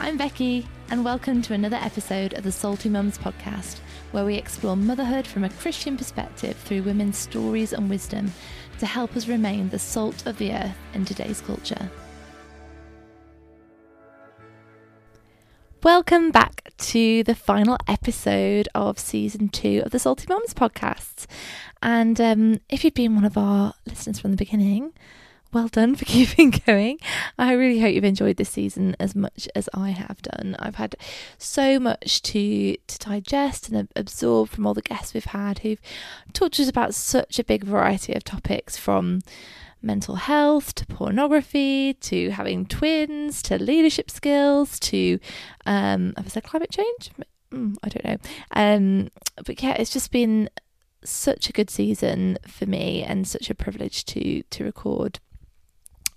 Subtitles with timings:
[0.00, 3.78] I'm Becky, and welcome to another episode of the Salty Mums podcast,
[4.12, 8.32] where we explore motherhood from a Christian perspective through women's stories and wisdom
[8.78, 11.90] to help us remain the salt of the earth in today's culture.
[15.82, 21.26] Welcome back to the final episode of season two of the Salty Mums podcast.
[21.82, 24.92] And um, if you've been one of our listeners from the beginning,
[25.54, 26.98] well done for keeping going.
[27.38, 30.56] I really hope you've enjoyed this season as much as I have done.
[30.58, 30.96] I've had
[31.38, 35.80] so much to to digest and absorb from all the guests we've had who've
[36.32, 39.20] talked to us about such a big variety of topics from
[39.80, 45.18] mental health to pornography to having twins to leadership skills to
[45.66, 47.10] um I said climate change?
[47.52, 48.16] Mm, I don't know.
[48.52, 49.10] Um
[49.46, 50.48] but yeah, it's just been
[51.04, 55.20] such a good season for me and such a privilege to to record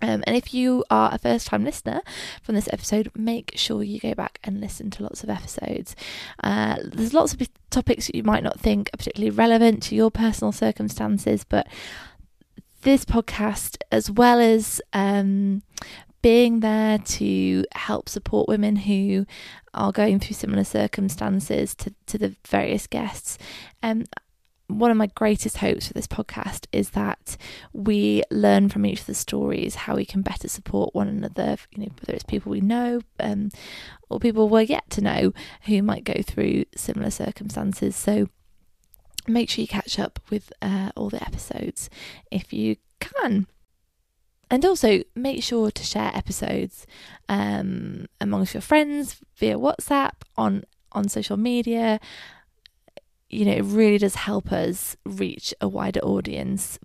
[0.00, 2.02] um, and if you are a first time listener
[2.42, 5.96] from this episode, make sure you go back and listen to lots of episodes.
[6.42, 10.10] Uh, there's lots of topics that you might not think are particularly relevant to your
[10.10, 11.66] personal circumstances, but
[12.82, 15.62] this podcast, as well as um,
[16.22, 19.26] being there to help support women who
[19.74, 23.36] are going through similar circumstances to, to the various guests,
[23.82, 24.04] um,
[24.68, 27.36] one of my greatest hopes for this podcast is that
[27.72, 31.82] we learn from each of the stories how we can better support one another, you
[31.82, 33.50] know, whether it's people we know um,
[34.10, 37.96] or people we're yet to know who might go through similar circumstances.
[37.96, 38.28] So
[39.26, 41.88] make sure you catch up with uh, all the episodes
[42.30, 43.46] if you can.
[44.50, 46.86] And also make sure to share episodes
[47.28, 52.00] um, amongst your friends via WhatsApp, on on social media,
[53.30, 56.78] you know, it really does help us reach a wider audience.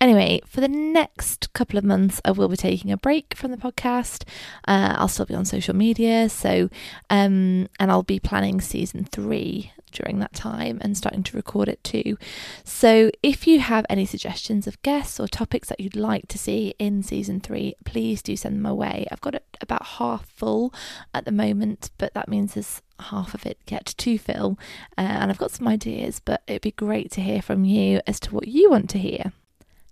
[0.00, 3.56] Anyway, for the next couple of months, I will be taking a break from the
[3.56, 4.24] podcast.
[4.68, 6.68] Uh, I'll still be on social media, so
[7.08, 11.82] um, and I'll be planning season three during that time and starting to record it
[11.82, 12.16] too.
[12.64, 16.74] So, if you have any suggestions of guests or topics that you'd like to see
[16.78, 19.06] in season three, please do send them away.
[19.10, 20.72] I've got it about half full
[21.14, 24.58] at the moment, but that means there's half of it yet to fill.
[24.96, 28.20] Uh, and I've got some ideas, but it'd be great to hear from you as
[28.20, 29.32] to what you want to hear.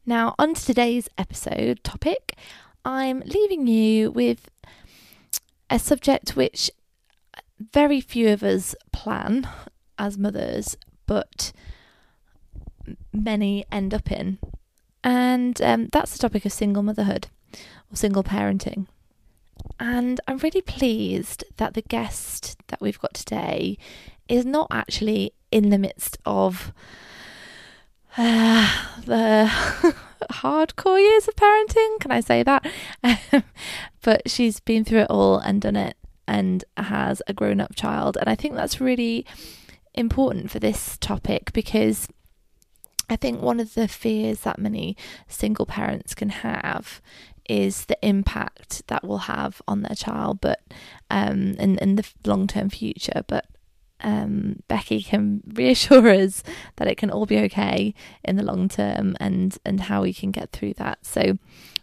[0.06, 2.36] Now, on to today's episode topic.
[2.84, 4.50] I'm leaving you with
[5.70, 6.70] a subject which
[7.72, 9.48] very few of us plan
[9.98, 11.52] as mothers, but
[13.12, 14.38] many end up in.
[15.02, 17.28] And um, that's the topic of single motherhood
[17.92, 18.86] or single parenting.
[19.78, 23.78] And I'm really pleased that the guest that we've got today
[24.28, 26.72] is not actually in the midst of
[28.16, 29.50] uh, the
[30.30, 32.00] hardcore years of parenting.
[32.00, 32.66] Can I say that?
[34.02, 38.16] but she's been through it all and done it and has a grown up child.
[38.18, 39.26] And I think that's really
[39.94, 42.08] important for this topic because
[43.08, 44.96] I think one of the fears that many
[45.28, 47.00] single parents can have
[47.48, 50.60] is the impact that will have on their child, but
[51.10, 53.22] um, in in the long term future.
[53.26, 53.46] But
[54.00, 56.42] um, Becky can reassure us
[56.76, 57.94] that it can all be okay
[58.24, 61.04] in the long term, and and how we can get through that.
[61.04, 61.38] So.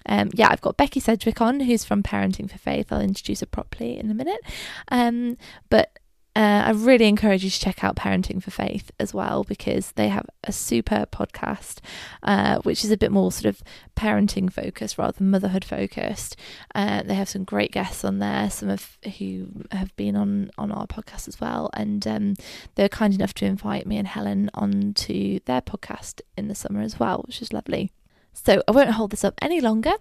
[0.08, 2.92] Um, yeah, I've got Becky Sedgwick on, who's from Parenting for Faith.
[2.92, 4.42] I'll introduce her properly in a minute.
[4.88, 5.38] Um,
[5.70, 6.00] but
[6.34, 10.08] uh, I really encourage you to check out Parenting for Faith as well because they
[10.08, 11.80] have a super podcast,
[12.24, 13.62] uh, which is a bit more sort of
[13.98, 16.38] parenting focused rather than motherhood focused.
[16.74, 20.72] Uh, they have some great guests on there, some of who have been on on
[20.72, 22.36] our podcast as well, and um,
[22.76, 26.98] they're kind enough to invite me and Helen onto their podcast in the summer as
[26.98, 27.92] well, which is lovely.
[28.34, 29.94] So I won't hold this up any longer.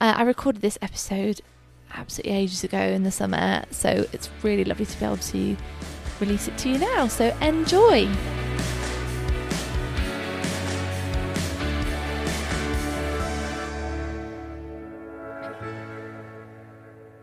[0.00, 1.42] Uh, I recorded this episode
[1.94, 3.64] absolutely ages ago in the summer.
[3.70, 5.56] So it's really lovely to be able to
[6.20, 7.08] release it to you now.
[7.08, 8.08] So enjoy.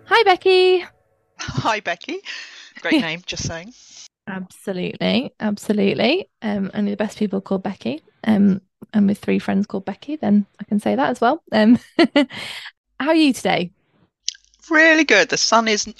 [0.06, 0.86] Hi, Becky.
[1.40, 2.20] Hi, Becky.
[2.82, 3.74] Great name, just saying.
[4.28, 6.30] Absolutely, absolutely.
[6.42, 8.02] Um, only the best people called Becky.
[8.24, 8.62] Um,
[8.94, 11.42] and with three friends called Becky, then I can say that as well.
[11.52, 11.80] Um,
[13.00, 13.72] how are you today?
[14.70, 15.30] Really good.
[15.30, 15.92] The sun is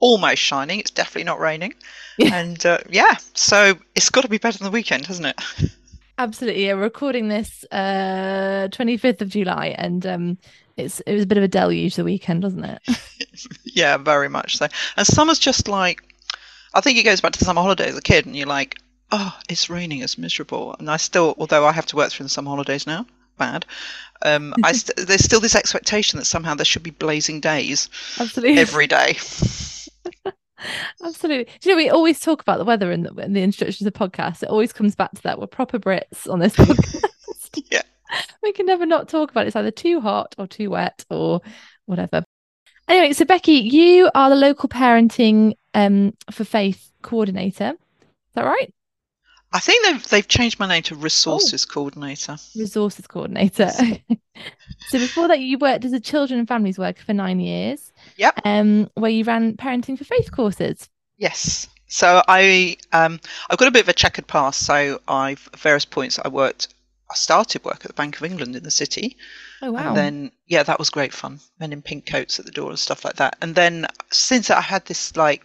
[0.00, 0.80] almost shining.
[0.80, 1.74] It's definitely not raining.
[2.18, 2.34] Yeah.
[2.34, 5.70] And uh, yeah, so it's got to be better than the weekend, hasn't it?
[6.18, 6.66] Absolutely.
[6.66, 10.38] Yeah, we're recording this uh 25th of July and um
[10.76, 13.48] it's it was a bit of a deluge the weekend, wasn't it?
[13.64, 14.66] yeah, very much so.
[14.98, 16.02] And summer's just like
[16.74, 18.78] I think it goes back to the summer holidays as a kid and you're like,
[19.10, 20.76] oh, it's raining, it's miserable.
[20.78, 23.06] And I still although I have to work through the summer holidays now,
[23.40, 23.66] bad.
[24.22, 27.88] Um, I st- there's still this expectation that somehow there should be blazing days,
[28.20, 29.16] absolutely every day.
[31.02, 31.44] Absolutely.
[31.60, 33.92] Do you know, we always talk about the weather in the, in the instructions of
[33.92, 34.42] the podcast.
[34.42, 35.40] It always comes back to that.
[35.40, 37.64] We're proper Brits on this podcast.
[37.70, 37.80] yeah.
[38.42, 39.48] We can never not talk about it.
[39.48, 41.40] It's either too hot or too wet or
[41.86, 42.24] whatever.
[42.88, 47.70] Anyway, so Becky, you are the local parenting um, for faith coordinator.
[47.70, 48.74] Is that right?
[49.52, 51.72] I think they've they've changed my name to resources oh.
[51.72, 52.36] coordinator.
[52.54, 53.70] Resources coordinator.
[53.70, 57.92] so before that, you worked as a children and families worker for nine years.
[58.16, 58.40] Yep.
[58.44, 60.88] Um, where you ran parenting for faith courses.
[61.16, 61.66] Yes.
[61.88, 63.18] So I um
[63.50, 64.64] I've got a bit of a checkered past.
[64.64, 66.68] So I've at various points I worked.
[67.10, 69.16] I started work at the Bank of England in the city.
[69.62, 69.88] Oh wow!
[69.88, 71.40] And then yeah, that was great fun.
[71.58, 73.36] Men in pink coats at the door and stuff like that.
[73.42, 75.44] And then since I had this like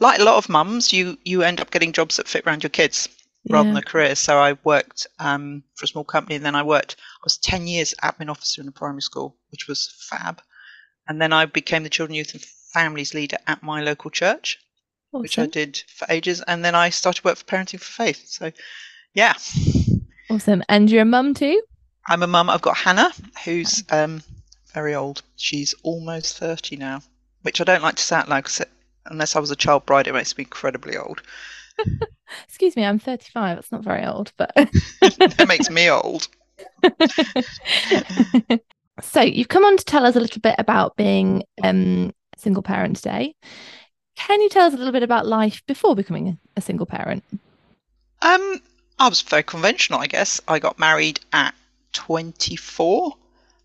[0.00, 2.70] like a lot of mums, you you end up getting jobs that fit around your
[2.70, 3.10] kids
[3.48, 3.74] rather yeah.
[3.74, 4.14] than a career.
[4.14, 6.96] So I worked um, for a small company, and then I worked.
[6.98, 10.40] I was ten years admin officer in a primary school, which was fab.
[11.08, 14.58] And then I became the children, youth, and families leader at my local church,
[15.12, 15.22] awesome.
[15.22, 16.42] which I did for ages.
[16.42, 18.24] And then I started work for Parenting for Faith.
[18.26, 18.52] So,
[19.14, 19.34] yeah.
[20.30, 20.62] Awesome.
[20.68, 21.62] And you're a mum too?
[22.06, 22.50] I'm a mum.
[22.50, 23.12] I've got Hannah,
[23.44, 24.22] who's um,
[24.72, 25.22] very old.
[25.36, 27.00] She's almost 30 now,
[27.42, 28.62] which I don't like to say out loud because
[29.06, 31.22] unless I was a child bride, it makes me incredibly old.
[32.46, 33.56] Excuse me, I'm 35.
[33.56, 36.28] That's not very old, but that makes me old.
[39.02, 42.62] so you've come on to tell us a little bit about being um, a single
[42.62, 43.34] parent today.
[44.16, 47.22] Can you tell us a little bit about life before becoming a single parent?
[48.20, 48.60] Um,
[48.98, 50.40] I was very conventional, I guess.
[50.48, 51.54] I got married at
[51.92, 53.14] 24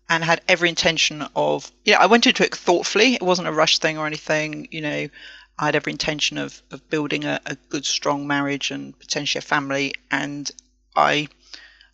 [0.08, 3.14] and had every intention of, yeah, I went into it thoughtfully.
[3.14, 4.68] It wasn't a rush thing or anything.
[4.70, 5.08] You know,
[5.58, 9.42] I had every intention of, of building a, a good, strong marriage and potentially a
[9.42, 9.94] family.
[10.10, 10.50] And
[10.96, 11.28] I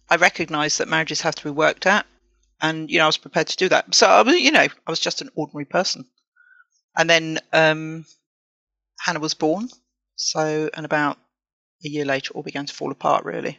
[0.08, 2.04] I recognised that marriages have to be worked at,
[2.60, 3.94] and you know I was prepared to do that.
[3.94, 6.04] So I was, you know, I was just an ordinary person.
[6.96, 8.04] And then um,
[8.98, 9.68] Hannah was born.
[10.16, 11.18] So, and about
[11.84, 13.24] a year later, it all began to fall apart.
[13.24, 13.58] Really.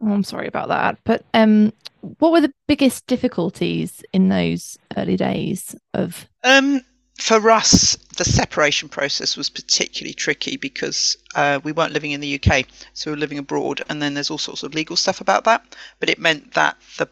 [0.00, 0.98] Oh, I'm sorry about that.
[1.04, 6.26] But um, what were the biggest difficulties in those early days of?
[6.44, 6.82] Um,
[7.18, 12.40] for us, the separation process was particularly tricky because uh, we weren't living in the
[12.40, 15.44] UK, so we were living abroad, and then there's all sorts of legal stuff about
[15.44, 15.76] that.
[15.98, 17.08] But it meant that the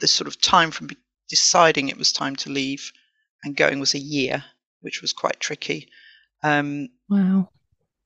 [0.00, 0.90] the sort of time from
[1.28, 2.92] deciding it was time to leave
[3.42, 4.44] and going was a year,
[4.80, 5.88] which was quite tricky.
[6.42, 7.48] Um, wow.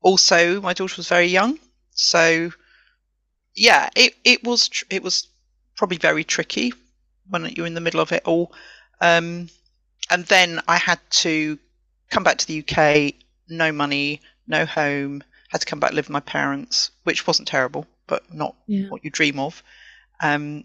[0.00, 1.58] Also, my daughter was very young,
[1.92, 2.50] so
[3.54, 5.28] yeah, it it was tr- it was
[5.76, 6.72] probably very tricky
[7.28, 8.52] when you're in the middle of it all.
[9.00, 9.48] Um,
[10.10, 11.58] and then I had to
[12.10, 13.14] come back to the UK,
[13.48, 17.86] no money, no home, had to come back live with my parents, which wasn't terrible,
[18.06, 18.88] but not yeah.
[18.88, 19.62] what you dream of.
[20.22, 20.64] Um,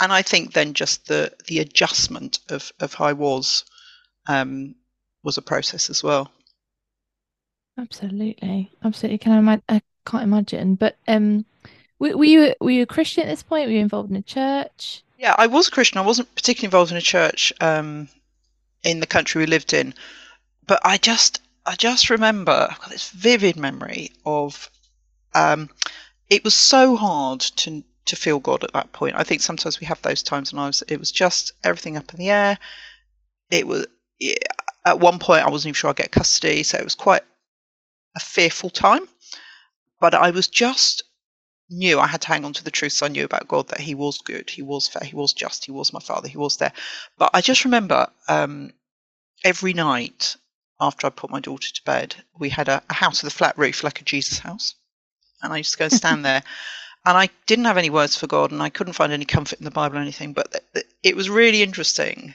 [0.00, 3.64] and I think then just the the adjustment of of how I was
[4.26, 4.74] um,
[5.22, 6.30] was a process as well.
[7.78, 9.18] Absolutely, absolutely.
[9.18, 9.60] Can I?
[9.68, 10.74] I can't imagine.
[10.74, 11.44] But um,
[11.98, 13.66] were, were you were you a Christian at this point?
[13.66, 15.02] Were you involved in a church?
[15.18, 15.98] Yeah, I was a Christian.
[15.98, 17.52] I wasn't particularly involved in a church.
[17.60, 18.08] Um,
[18.82, 19.94] in the country we lived in.
[20.66, 24.70] But I just I just remember I've got this vivid memory of
[25.34, 25.70] um,
[26.28, 29.16] it was so hard to to feel God at that point.
[29.16, 32.12] I think sometimes we have those times, and I was it was just everything up
[32.12, 32.58] in the air.
[33.50, 33.86] It was
[34.84, 37.22] at one point I wasn't even sure I'd get custody, so it was quite
[38.16, 39.06] a fearful time.
[40.00, 41.02] But I was just
[41.70, 43.94] knew I had to hang on to the truths I knew about God that He
[43.94, 46.72] was good, He was fair, He was just, He was my Father, He was there.
[47.16, 48.72] But I just remember um,
[49.44, 50.36] every night
[50.80, 53.56] after I put my daughter to bed, we had a, a, house with a flat
[53.58, 54.74] roof, like a Jesus house.
[55.42, 56.42] And I used to go and stand there.
[57.04, 59.64] And I didn't have any words for God, and I couldn't find any comfort in
[59.64, 60.32] the Bible or anything.
[60.32, 62.34] But th- th- it was really interesting.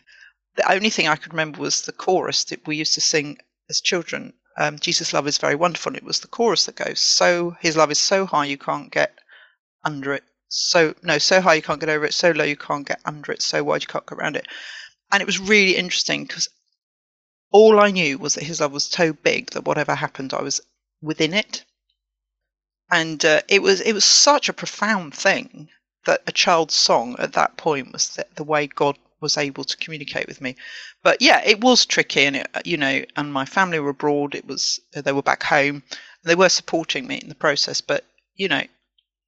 [0.56, 3.38] The only thing I could remember was the chorus that we used to sing
[3.70, 4.34] as children.
[4.58, 5.92] Um, Jesus' love is very wonderful.
[5.92, 8.92] And it was the chorus that goes, "So His love is so high you can't
[8.92, 9.20] get
[9.86, 10.24] under it.
[10.50, 12.14] So no, so high you can't get over it.
[12.14, 13.42] So low you can't get under it.
[13.42, 14.48] So wide you can't go around it."
[15.12, 16.50] And it was really interesting because
[17.52, 20.60] all I knew was that his love was so big that whatever happened, I was
[21.02, 21.64] within it.
[22.92, 25.70] And uh, it was it was such a profound thing
[26.06, 29.78] that a child's song at that point was the, the way God was able to
[29.78, 30.56] communicate with me.
[31.02, 34.36] But yeah, it was tricky, and it, you know, and my family were abroad.
[34.36, 35.84] It was they were back home.
[36.24, 38.64] They were supporting me in the process, but you know,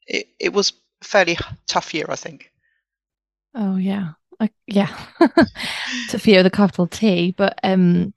[0.08, 1.38] it it was a fairly
[1.68, 2.52] tough year, I think.
[3.56, 4.14] Oh yeah,
[4.68, 4.96] yeah,
[6.10, 7.34] Sophia with a capital T.
[7.38, 8.14] But um,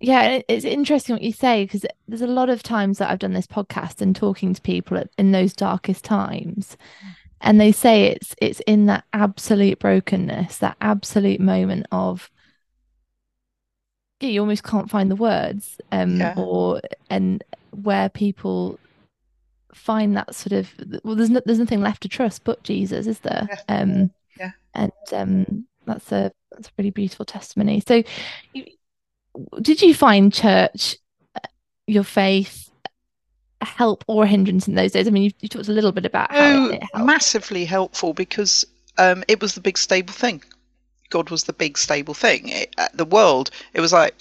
[0.00, 3.32] yeah, it's interesting what you say because there's a lot of times that I've done
[3.32, 6.76] this podcast and talking to people in those darkest times,
[7.40, 12.30] and they say it's it's in that absolute brokenness, that absolute moment of
[14.20, 16.34] yeah, you almost can't find the words um Yeah.
[16.36, 18.78] or and where people
[19.74, 20.70] find that sort of
[21.02, 23.80] well there's no, there's nothing left to trust but Jesus is there Yeah.
[23.80, 24.50] um Yeah.
[24.74, 28.02] and um that's a that's a really beautiful testimony so
[28.52, 28.64] you,
[29.60, 30.96] did you find church
[31.36, 31.40] uh,
[31.86, 32.70] your faith
[33.60, 35.92] a help or a hindrance in those days I mean you, you talked a little
[35.92, 38.66] bit about how Oh, it, it helped massively helpful because
[38.98, 40.42] um, it was the big stable thing.
[41.08, 42.48] God was the big stable thing.
[42.48, 44.14] It, uh, the world, it was like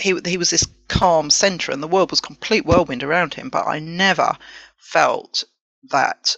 [0.00, 3.48] he he was this calm center, and the world was complete whirlwind around him.
[3.48, 4.36] But I never
[4.76, 5.44] felt
[5.90, 6.36] that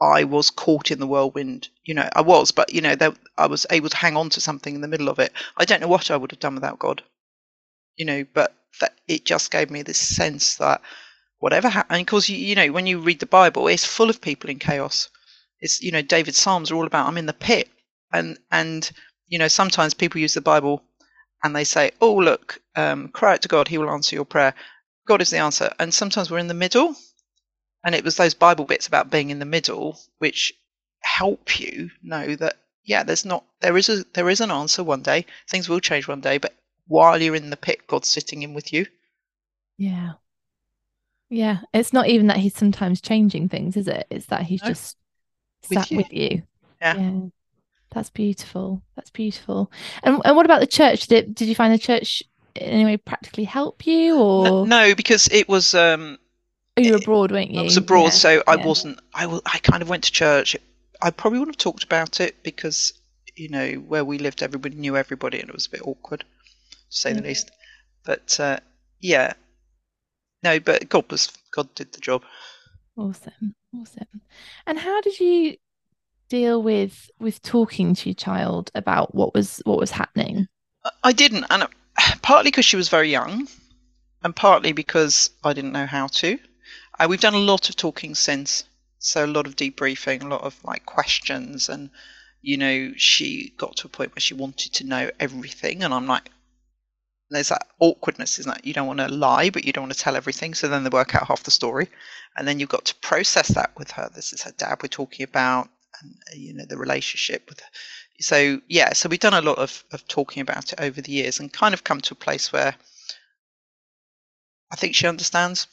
[0.00, 1.68] I was caught in the whirlwind.
[1.84, 4.40] You know, I was, but you know, there, I was able to hang on to
[4.40, 5.32] something in the middle of it.
[5.56, 7.02] I don't know what I would have done without God.
[7.96, 10.80] You know, but that it just gave me this sense that
[11.38, 14.50] whatever happened, because you, you know, when you read the Bible, it's full of people
[14.50, 15.08] in chaos.
[15.60, 17.68] It's you know, David's Psalms are all about I'm in the pit,
[18.12, 18.90] and and
[19.28, 20.82] you know, sometimes people use the Bible
[21.44, 24.54] and they say, oh look, um, cry out to God, He will answer your prayer.
[25.06, 26.96] God is the answer, and sometimes we're in the middle,
[27.84, 30.52] and it was those Bible bits about being in the middle which
[31.02, 35.02] help you know that yeah, there's not there is a there is an answer one
[35.02, 35.26] day.
[35.48, 36.54] Things will change one day, but
[36.88, 38.86] while you're in the pit, God's sitting in with you.
[39.76, 40.12] yeah
[41.30, 44.68] yeah it's not even that he's sometimes changing things is it it's that he's No.
[44.68, 44.96] just
[45.68, 45.96] With sat you.
[45.96, 46.42] with you
[46.80, 46.94] Yeah.
[47.94, 49.70] That's beautiful that's beautiful
[50.02, 52.22] and and what about the church did did you find the church
[52.56, 56.18] in any way practically help you or N- no, because it was um,
[56.76, 58.66] oh, you were abroad weren't you I was abroad, Yeah, so I yeah.
[58.66, 59.00] wasn't.
[59.14, 59.42] I will.
[59.46, 60.56] I kind of went to church.
[61.02, 62.92] I probably wouldn't have talked about it because
[63.36, 66.26] you know where we lived, everybody knew everybody, and it was a bit awkward, to
[66.90, 67.50] say the least.
[68.04, 68.58] But uh,
[69.00, 69.32] yeah,
[70.42, 70.60] no.
[70.60, 72.22] But God was God did the job.
[72.96, 74.20] awesome awesome
[74.66, 75.56] and how did you
[76.28, 80.48] deal with with talking to your child about what was what was happening
[81.02, 81.66] I- didn't, and
[82.22, 83.48] partly because she was very young,
[84.22, 86.38] and partly because I didn't know how to.
[86.98, 88.64] Uh, we've done a lot of talking since,
[88.98, 91.90] so a lot of debriefing, a lot of like questions, and
[92.42, 96.06] you know, she got to a point where she wanted to know everything, and I'm
[96.06, 96.30] like,
[97.30, 98.66] there's that awkwardness, isn't that?
[98.66, 100.90] You don't want to lie, but you don't want to tell everything, so then they
[100.90, 101.88] work out half the story,
[102.36, 104.10] and then you've got to process that with her.
[104.14, 105.68] This is her dad we're talking about,
[106.00, 107.60] and uh, you know, the relationship with
[108.20, 111.40] so yeah, so we've done a lot of, of talking about it over the years
[111.40, 112.74] and kind of come to a place where
[114.70, 115.66] I think she understands,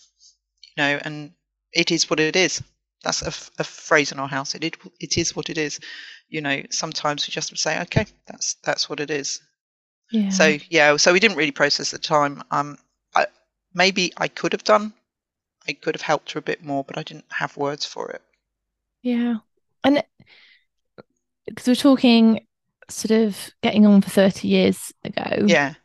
[0.64, 1.34] you know, and
[1.74, 2.64] it is what it is.
[3.04, 4.54] That's a phrase in our house.
[4.54, 5.80] It, it it is what it is.
[6.30, 9.42] You know, sometimes we just say, okay, that's that's what it is.
[10.12, 12.44] yeah So yeah, so we didn't really process the time.
[12.52, 12.78] Um,
[13.16, 13.28] I,
[13.74, 14.94] maybe I could have done.
[15.68, 18.22] I could have helped her a bit more, but I didn't have words for it.
[19.04, 19.40] Yeah.
[19.84, 20.04] And
[21.46, 22.46] because we're talking
[22.90, 25.48] sort of getting on for 30 years ago.
[25.48, 25.76] Yeah,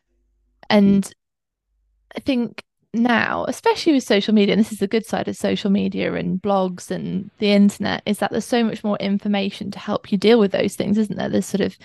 [0.70, 1.12] And
[2.16, 2.62] I think
[2.94, 6.40] now, especially with social media, and this is the good side of social media and
[6.40, 10.38] blogs and the internet, is that there's so much more information to help you deal
[10.38, 11.28] with those things, isn't there?
[11.28, 11.76] There's sort of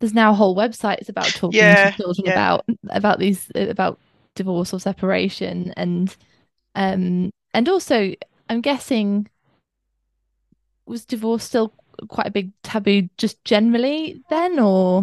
[0.00, 2.28] there's now whole websites about talking Yeah, to children yeah.
[2.28, 4.00] about about these about
[4.34, 6.16] divorce or separation and
[6.76, 8.14] um and also
[8.48, 9.28] I'm guessing
[10.90, 11.72] was divorce still
[12.08, 15.02] quite a big taboo just generally then or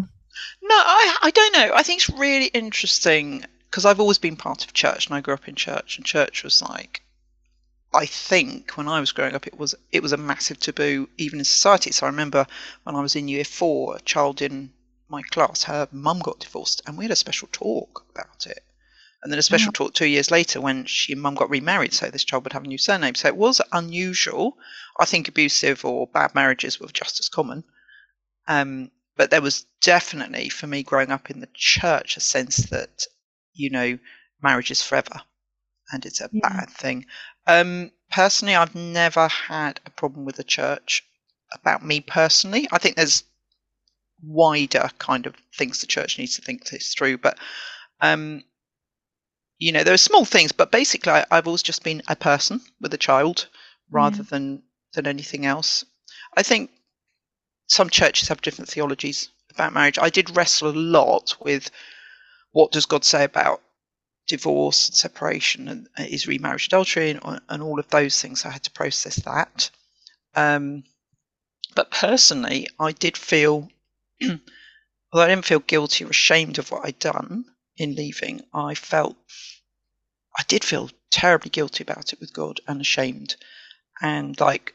[0.61, 1.71] No, I I don't know.
[1.73, 5.33] I think it's really interesting because I've always been part of church and I grew
[5.33, 7.01] up in church and church was like
[7.93, 11.39] I think when I was growing up it was it was a massive taboo even
[11.39, 11.91] in society.
[11.91, 12.45] So I remember
[12.83, 14.73] when I was in year 4 a child in
[15.09, 18.63] my class her mum got divorced and we had a special talk about it.
[19.23, 22.09] And then a special talk 2 years later when she and mum got remarried so
[22.09, 23.15] this child would have a new surname.
[23.15, 24.57] So it was unusual.
[24.99, 27.63] I think abusive or bad marriages were just as common.
[28.47, 33.03] Um, but there was definitely for me growing up in the church a sense that
[33.53, 33.97] you know
[34.41, 35.21] marriage is forever
[35.91, 36.41] and it's a Yeah.
[36.41, 37.05] bad thing
[37.47, 41.03] um personally i've never had a problem with the church
[41.53, 43.23] about me personally i think there's
[44.23, 47.37] wider kind of things the church needs to think this through but
[48.01, 48.43] um
[49.59, 52.61] you know there are small things but basically I, i've always just been a person
[52.79, 53.47] with a child
[53.89, 55.85] rather than than anything else
[56.35, 56.71] i think
[57.67, 59.99] some churches have different theologies about marriage.
[59.99, 61.69] I did wrestle a lot with
[62.51, 63.61] what does God say about
[64.27, 68.45] divorce and separation and uh, is remarriage adultery and, and all of those things.
[68.45, 69.69] I had to process that.
[70.35, 70.83] Um,
[71.75, 73.69] but personally, I did feel,
[74.21, 77.45] although I didn't feel guilty or ashamed of what I'd done
[77.77, 79.17] in leaving, I felt,
[80.37, 83.35] I did feel terribly guilty about it with God and ashamed.
[84.01, 84.73] And like,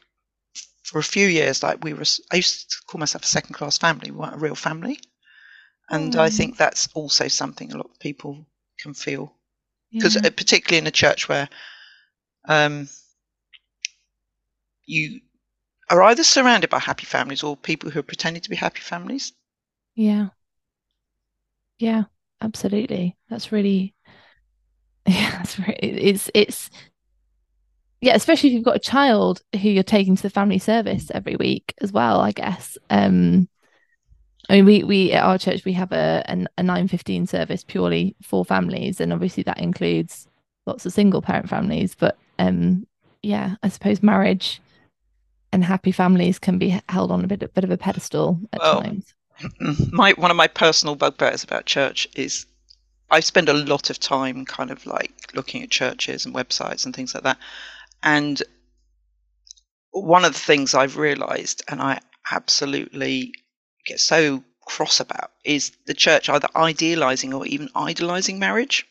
[0.83, 3.77] for a few years, like we were, I used to call myself a second class
[3.77, 4.11] family.
[4.11, 4.99] We weren't a real family.
[5.89, 6.31] and I Mm.
[6.31, 8.47] think that's also something a lot of people
[8.79, 9.33] can feel
[9.97, 10.21] because Yeah.
[10.35, 11.49] particularly in a church where
[12.47, 12.89] um,
[14.85, 15.19] you
[15.89, 19.33] are either surrounded by happy families or people who are pretending to be happy families.
[19.95, 20.29] Yeah.
[21.77, 22.05] Yeah,
[22.43, 23.17] absolutely.
[23.29, 23.95] That's really,
[25.07, 26.69] yeah, that's really, it's, it's,
[28.01, 31.37] yeah, especially if you've got a child who you're taking to the family service every
[31.37, 32.77] week as well, I guess.
[32.89, 33.47] Um,
[34.49, 38.15] I mean, we, we at our church, we have a, an, a 915 service purely
[38.21, 38.99] for families.
[38.99, 40.27] And obviously that includes
[40.65, 41.95] lots of single parent families.
[41.95, 42.85] But um,
[43.21, 44.61] yeah, I suppose marriage
[45.53, 48.59] and happy families can be held on a bit, a bit of a pedestal at
[48.59, 49.13] Well, times.
[49.91, 52.45] my one of my personal bugbears about church is
[53.11, 56.95] I spend a lot of time kind of like looking at churches and websites and
[56.95, 57.37] things like that.
[58.01, 58.41] And
[59.91, 61.99] one of the things I've realized and I
[62.31, 63.33] absolutely
[63.85, 68.87] get so cross about is the church either idealizing or even idolizing marriage.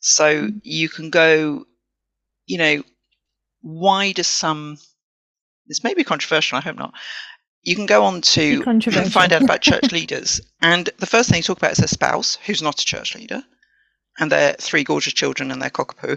[0.00, 0.60] So Mm.
[0.62, 1.66] you can go,
[2.46, 2.84] you know,
[3.62, 4.78] why does some
[5.68, 6.94] this may be controversial, I hope not.
[7.66, 8.62] You can go on to
[9.10, 12.38] find out about church leaders, and the first thing you talk about is their spouse,
[12.46, 13.42] who's not a church leader,
[14.20, 16.16] and their three gorgeous children and their cockapoo.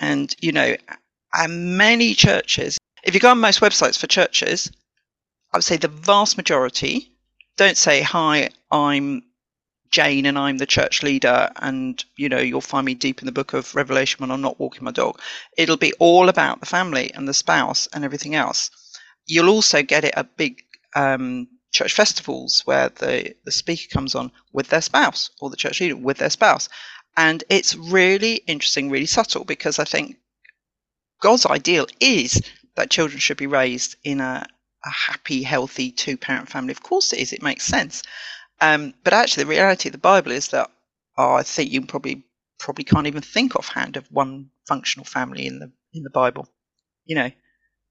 [0.00, 0.76] And you know,
[1.34, 4.72] and many churches, if you go on most websites for churches,
[5.52, 7.12] I would say the vast majority
[7.58, 9.22] don't say, Hi, I'm
[9.90, 13.32] Jane and I'm the church leader, and you know, you'll find me deep in the
[13.32, 15.20] book of Revelation when I'm not walking my dog.
[15.58, 18.70] It'll be all about the family and the spouse and everything else.
[19.26, 24.32] You'll also get it at big um, church festivals where the, the speaker comes on
[24.52, 26.68] with their spouse or the church leader with their spouse.
[27.16, 30.16] And it's really interesting, really subtle, because I think
[31.20, 32.40] God's ideal is
[32.76, 34.46] that children should be raised in a,
[34.84, 36.72] a happy, healthy two parent family.
[36.72, 38.02] Of course it is, it makes sense.
[38.60, 40.70] Um, but actually, the reality of the Bible is that
[41.18, 42.24] oh, I think you probably
[42.58, 46.48] probably can't even think offhand of one functional family in the in the Bible.
[47.04, 47.30] You know,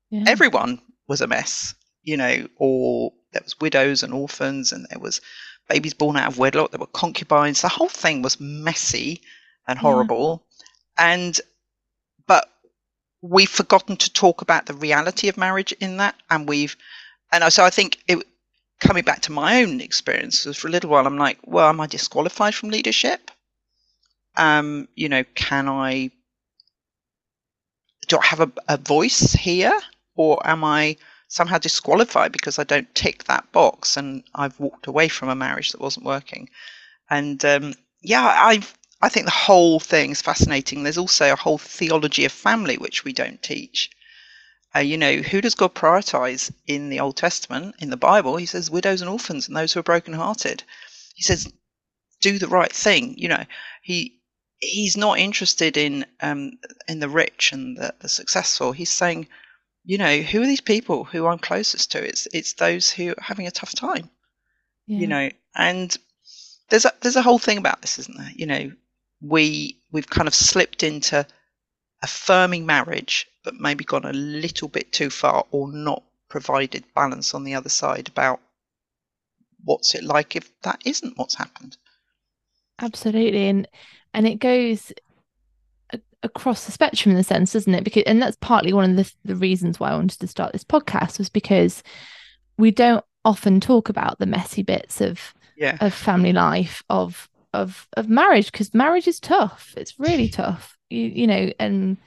[0.10, 0.24] Yeah.
[0.28, 1.76] everyone was a mess.
[2.04, 5.22] You know, or there was widows and orphans, and there was
[5.70, 6.72] babies born out of wedlock.
[6.72, 7.62] There were concubines.
[7.62, 9.22] The whole thing was messy
[9.68, 10.08] and Yeah.
[10.08, 10.46] horrible.
[10.98, 11.40] And
[12.28, 12.50] but
[13.22, 16.76] we've forgotten to talk about the reality of marriage in that, and we've
[17.32, 18.20] and so I think it
[18.80, 21.88] coming back to my own experiences for a little while i'm like well am i
[21.88, 23.32] disqualified from leadership
[24.38, 26.10] um you know can i
[28.08, 29.78] do i have a, a voice here
[30.16, 30.96] or am i
[31.30, 35.72] somehow disqualified because i don't tick that box and i've walked away from a marriage
[35.72, 36.50] that wasn't working
[37.10, 38.62] and um yeah i
[39.02, 43.06] i think the whole thing is fascinating there's also a whole theology of family which
[43.06, 43.90] we don't teach
[44.76, 48.38] uh, you know, who does God prioritize in the Old Testament, in the Bible?
[48.38, 50.64] He says widows and orphans and those who are brokenhearted.
[51.16, 51.52] He says,
[52.22, 53.16] do the right thing.
[53.18, 53.46] You know,
[53.82, 54.20] he
[54.58, 58.72] he's not interested in um, in the rich and the, the successful.
[58.72, 59.28] He's saying,
[59.84, 62.04] you know, who are these people who I'm closest to?
[62.06, 64.10] It's it's those who are having a tough time.
[64.88, 65.00] Yeah.
[65.00, 65.96] You know, and
[66.70, 68.32] there's a there's a whole thing about this, isn't there?
[68.36, 68.72] You know,
[69.22, 71.26] we we've kind of slipped into
[72.02, 77.44] affirming marriage, but maybe gone a little bit too far or not provided balance on
[77.44, 78.40] the other side about
[79.64, 81.78] what's it like if that isn't what's happened.
[82.80, 83.68] Absolutely, and
[84.14, 84.92] and it goes
[86.24, 87.84] across the spectrum in the sense, doesn't it?
[87.84, 90.64] Because and that's partly one of the the reasons why I wanted to start this
[90.64, 91.84] podcast was because
[92.58, 95.78] we don't often talk about the messy bits of Yeah.
[95.82, 99.74] of family life of of of marriage because marriage is tough.
[99.78, 100.78] It's really tough.
[100.90, 101.98] You you know, and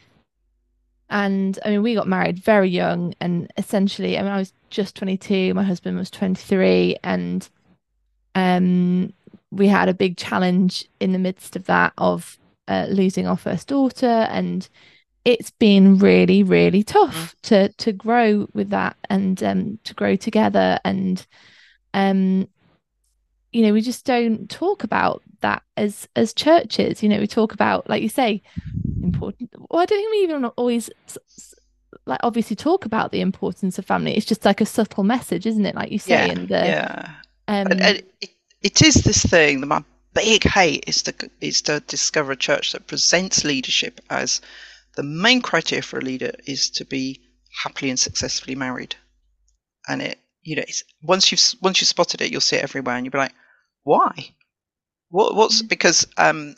[1.11, 4.97] and I mean we got married very young and essentially I mean I was just
[4.97, 7.49] 22, my husband was 23 and
[8.35, 9.13] um
[9.51, 12.39] we had a big challenge in the midst of that of
[12.73, 14.69] uh, losing our first daughter and
[15.25, 20.79] it's been really really tough to to grow with that and um to grow together
[20.85, 21.27] and
[21.95, 22.49] um
[23.53, 27.53] you know we just don't talk about that as as churches you know we talk
[27.53, 28.43] about like you say
[29.03, 30.91] important well i don't think we even always
[32.07, 35.67] like obviously talk about the importance of family it's just like a subtle message isn't
[35.67, 36.33] it like you say Yeah.
[36.33, 37.11] and the yeah.
[37.49, 38.31] um And, and it,
[38.63, 42.73] it is this thing that my big hate is to is to discover a church
[42.73, 44.41] that presents leadership as
[44.97, 47.21] the main criteria for a leader is to be
[47.63, 48.97] happily and successfully married.
[49.89, 52.97] And it you know it's, once you've once you've spotted it, you'll see it everywhere,
[52.97, 53.35] and you'll be like,
[53.83, 54.35] why?
[55.09, 55.69] What what's Mm.
[55.69, 56.55] because um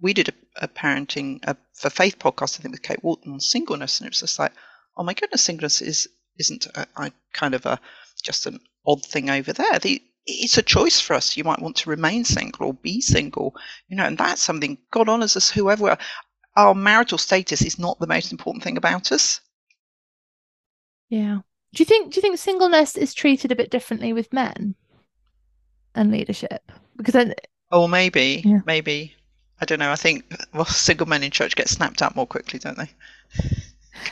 [0.00, 3.40] we did a, a parenting a, for faith podcast I think with Kate Wharton on
[3.40, 4.52] singleness, and it was just like,
[4.96, 6.08] oh my goodness, singleness is
[6.38, 7.80] isn't a, a kind of a
[8.22, 9.78] just an odd thing over there.
[9.78, 11.36] The it's a choice for us.
[11.36, 13.54] You might want to remain single or be single,
[13.88, 15.98] you know, and that's something God honors us, whoever we are.
[16.56, 19.40] Our marital status is not the most important thing about us.
[21.08, 21.38] Yeah.
[21.74, 24.74] Do you think do you think singleness is treated a bit differently with men
[25.94, 26.70] and leadership?
[26.96, 27.34] Because then
[27.70, 28.42] Oh maybe.
[28.44, 28.60] Yeah.
[28.66, 29.14] Maybe.
[29.60, 29.92] I don't know.
[29.92, 32.90] I think well single men in church get snapped up more quickly, don't they?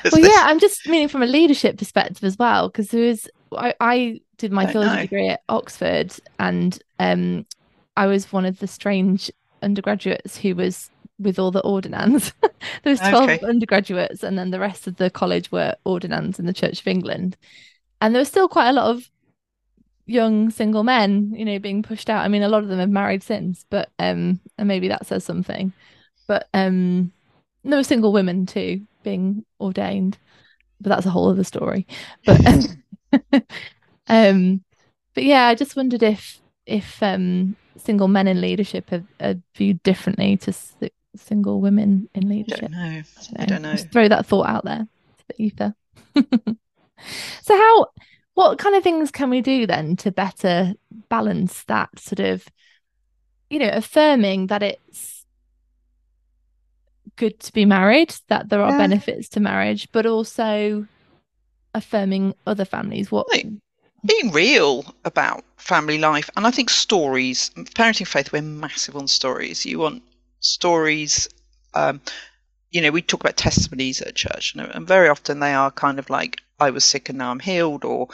[0.12, 3.74] well yeah, I'm just meaning from a leadership perspective as well, because there is I,
[3.80, 5.02] I did my theology know.
[5.02, 7.46] degree at Oxford and um
[7.96, 9.30] I was one of the strange
[9.62, 12.32] undergraduates who was with all the ordinands.
[12.42, 13.40] there was 12 Okay.
[13.42, 17.36] undergraduates and then the rest of the college were ordinands in the Church of England.
[18.00, 19.10] And there was still quite a lot of
[20.06, 22.24] young single men, you know, being pushed out.
[22.24, 25.24] I mean, a lot of them have married since, but um and maybe that says
[25.24, 25.72] something.
[26.26, 27.12] But um
[27.64, 30.18] there were single women too being ordained.
[30.80, 31.86] But that's a whole other story.
[32.26, 32.82] But um
[34.08, 39.82] but yeah, I just wondered if if um single men in leadership are, are viewed
[39.82, 42.60] differently to si- single women in I leadership.
[42.62, 42.78] don't know.
[42.78, 43.72] I I don't know.
[43.72, 44.86] Just throw that thought out there.
[44.86, 45.74] A bit ether.
[47.42, 47.86] so how
[48.34, 50.72] what kind of things can we do then to better
[51.08, 52.44] balance that sort of
[53.50, 55.24] you know affirming that it's
[57.16, 58.78] good to be married that there are Yeah.
[58.78, 60.86] benefits to marriage but also
[61.74, 63.46] affirming other families what Right.
[64.04, 69.66] Being real about family life and i think stories parenting faith we're massive on stories.
[69.66, 70.02] You want
[70.40, 71.28] stories
[71.74, 72.00] um
[72.70, 75.98] you know we talk about testimonies at church and, and very often they are kind
[75.98, 78.08] of like i was sick and now i'm healed or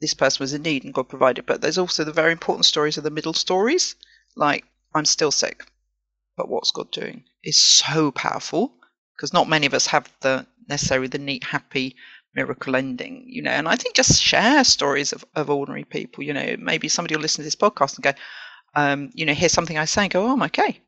[0.00, 2.96] this person was in need and god provided but there's also the very important stories
[2.96, 3.94] of the middle stories
[4.36, 5.70] like i'm still sick
[6.36, 7.24] but what's god doing?
[7.44, 8.72] is so powerful
[9.14, 11.94] because not many of us have the necessarily the neat happy
[12.36, 13.50] miracle ending, you know.
[13.50, 16.56] And I think just share stories of, of ordinary people, you know.
[16.58, 18.12] Maybe somebody will listen to this podcast and go,
[18.74, 20.80] um, you know, hear something I say and go, oh, I'm okay.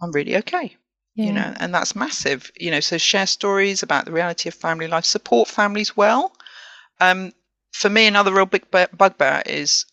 [0.00, 0.76] I'm really okay,
[1.16, 2.80] yeah you know, and that's massive, you know.
[2.80, 6.32] So share stories about the reality of family life, support families well.
[7.00, 7.32] Um,
[7.72, 9.86] for me, another real big bugbear is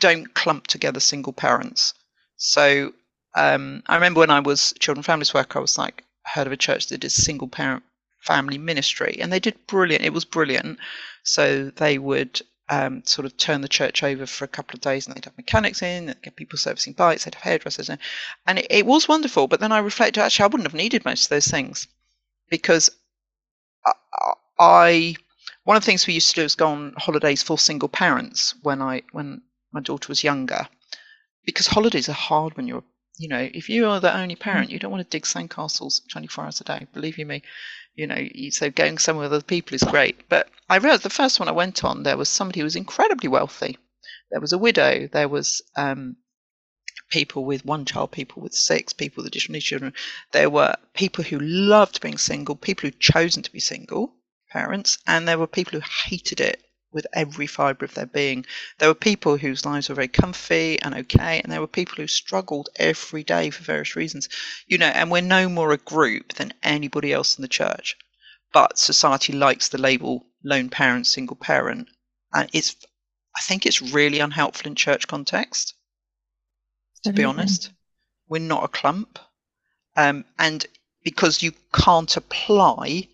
[0.00, 1.94] don't clump together single parents.
[2.36, 2.92] So
[3.34, 6.56] um, I remember when I was children families worker, I was like, heard of a
[6.56, 7.82] church that did single parent
[8.20, 10.04] family ministry, and they did brilliant.
[10.04, 10.78] It was brilliant.
[11.22, 15.06] So they would um, sort of turn the church over for a couple of days,
[15.06, 17.98] and they'd have mechanics in, get people servicing bikes, they'd have hairdressers, in,
[18.46, 19.46] and it, it was wonderful.
[19.46, 21.86] But then I reflected, actually, I wouldn't have needed most of those things
[22.50, 22.90] because
[23.86, 23.92] I,
[24.58, 25.14] I
[25.64, 28.54] one of the things we used to do was go on holidays for single parents
[28.62, 30.68] when I when my daughter was younger,
[31.44, 32.84] because holidays are hard when you're
[33.18, 36.44] you know if you are the only parent, you don't want to dig sandcastles 24
[36.44, 36.86] hours a day.
[36.92, 37.42] Believe you me,
[37.98, 38.28] you know.
[38.50, 40.28] So going somewhere with other people is great.
[40.28, 43.28] But I realized the first one I went on, there was somebody who was incredibly
[43.28, 43.76] wealthy.
[44.30, 45.08] There was a widow.
[45.08, 46.16] There was um,
[47.10, 49.94] people with one child, people with six, people with additional children.
[50.32, 54.14] There were people who loved being single, people who'd chosen to be single
[54.50, 58.46] parents, and there were people who hated it with every fibre of their being.
[58.78, 62.06] There were people whose lives were very comfy and okay, and there were people who
[62.06, 64.28] struggled every day for various reasons.
[64.66, 67.96] You know, and we're no more a group than anybody else in the church.
[68.52, 71.88] But society likes the label lone parent, single parent.
[72.32, 72.76] And it's
[73.36, 75.74] I think it's really unhelpful in church context
[77.04, 77.70] to be honest.
[78.28, 79.18] We're not a clump.
[79.96, 80.66] Um, and
[81.02, 83.08] because you can't apply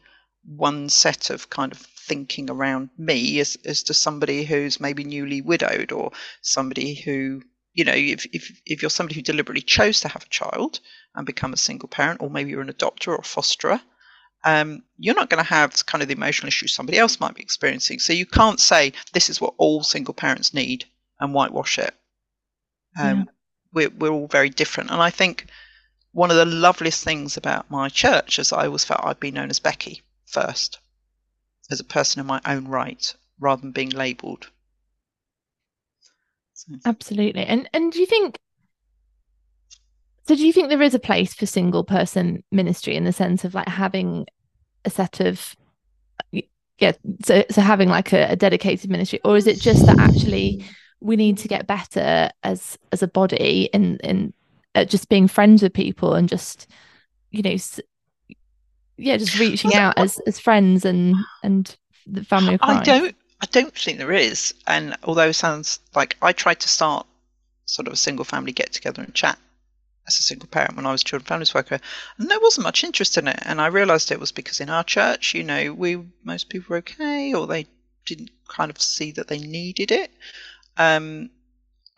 [0.45, 5.41] one set of kind of thinking around me as, as to somebody who's maybe newly
[5.41, 6.13] widowed or
[6.43, 10.29] somebody who, you know, if, if, if you're somebody who deliberately chose to have a
[10.29, 10.81] child
[11.15, 13.81] and become a single parent, or maybe you're an adopter or a fosterer,
[14.45, 17.43] um, you're not going to have kind of the emotional issues somebody else might be
[17.43, 17.99] experiencing.
[17.99, 20.85] So you can't say this is what all single parents need
[21.19, 21.95] and whitewash it.
[23.01, 23.25] Um, Yeah.
[23.73, 24.91] we're, we're all very different.
[24.91, 25.47] And I think
[26.13, 29.51] one of the loveliest things about my church is I always felt I'd be known
[29.51, 30.79] as Becky first,
[31.71, 34.51] as a person in my own right, rather than being labelled.
[36.55, 37.45] So, Absolutely.
[37.45, 38.39] And and do you think
[40.27, 43.45] so do you think there is a place for single person ministry in the sense
[43.45, 44.27] of like having
[44.85, 45.55] a set of
[46.79, 46.93] yeah,
[47.25, 50.65] so so having like a, a dedicated ministry, or is it just that actually
[51.01, 54.33] we need to get better as as a body in in
[54.87, 56.69] just being friends with people and just
[57.31, 57.57] you know
[58.97, 61.77] yeah just reaching out as as friends and and
[62.07, 63.17] the family of I don't.
[63.41, 64.55] I don't think there is.
[64.67, 67.07] And although it sounds like I tried to start
[67.67, 69.39] sort of a single family get together and chat
[70.07, 71.79] as a single parent when I was a children families worker,
[72.17, 73.39] and there wasn't much interest in it.
[73.45, 76.79] And I realised it was because in our church, you know, we most people were
[76.79, 77.67] okay, or they
[78.07, 80.11] didn't kind of see that they needed it.
[80.79, 81.31] Um,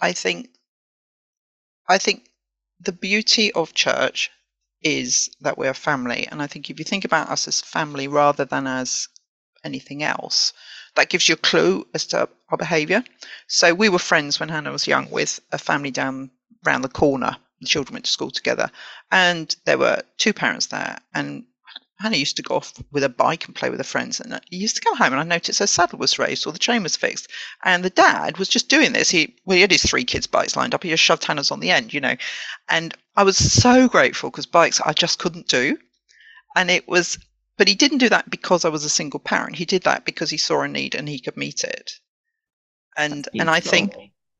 [0.00, 0.50] I think
[1.88, 2.28] I think
[2.80, 4.30] the beauty of church
[4.82, 6.26] is that we're a family.
[6.30, 9.08] And I think if you think about us as family rather than as
[9.64, 10.52] anything else,
[10.94, 13.04] that gives you a clue as to our behaviour.
[13.48, 16.30] So we were friends when Hannah was young with a family down
[16.64, 17.36] round the corner.
[17.60, 18.70] The children went to school together,
[19.10, 20.98] and there were two parents there.
[21.14, 21.44] And
[21.98, 24.20] Hannah used to go off with a bike and play with her friends.
[24.20, 26.58] And he used to come home, and I noticed her saddle was raised or the
[26.58, 27.30] chain was fixed.
[27.64, 29.10] And the dad was just doing this.
[29.10, 30.82] He well, he had his three kids' bikes lined up.
[30.82, 32.16] He just shoved Hannah's on the end, you know.
[32.68, 35.78] And I was so grateful because bikes I just couldn't do.
[36.54, 37.18] And it was,
[37.56, 39.56] but he didn't do that because I was a single parent.
[39.56, 41.92] He did that because he saw a need and he could meet it.
[42.96, 43.94] And and I think,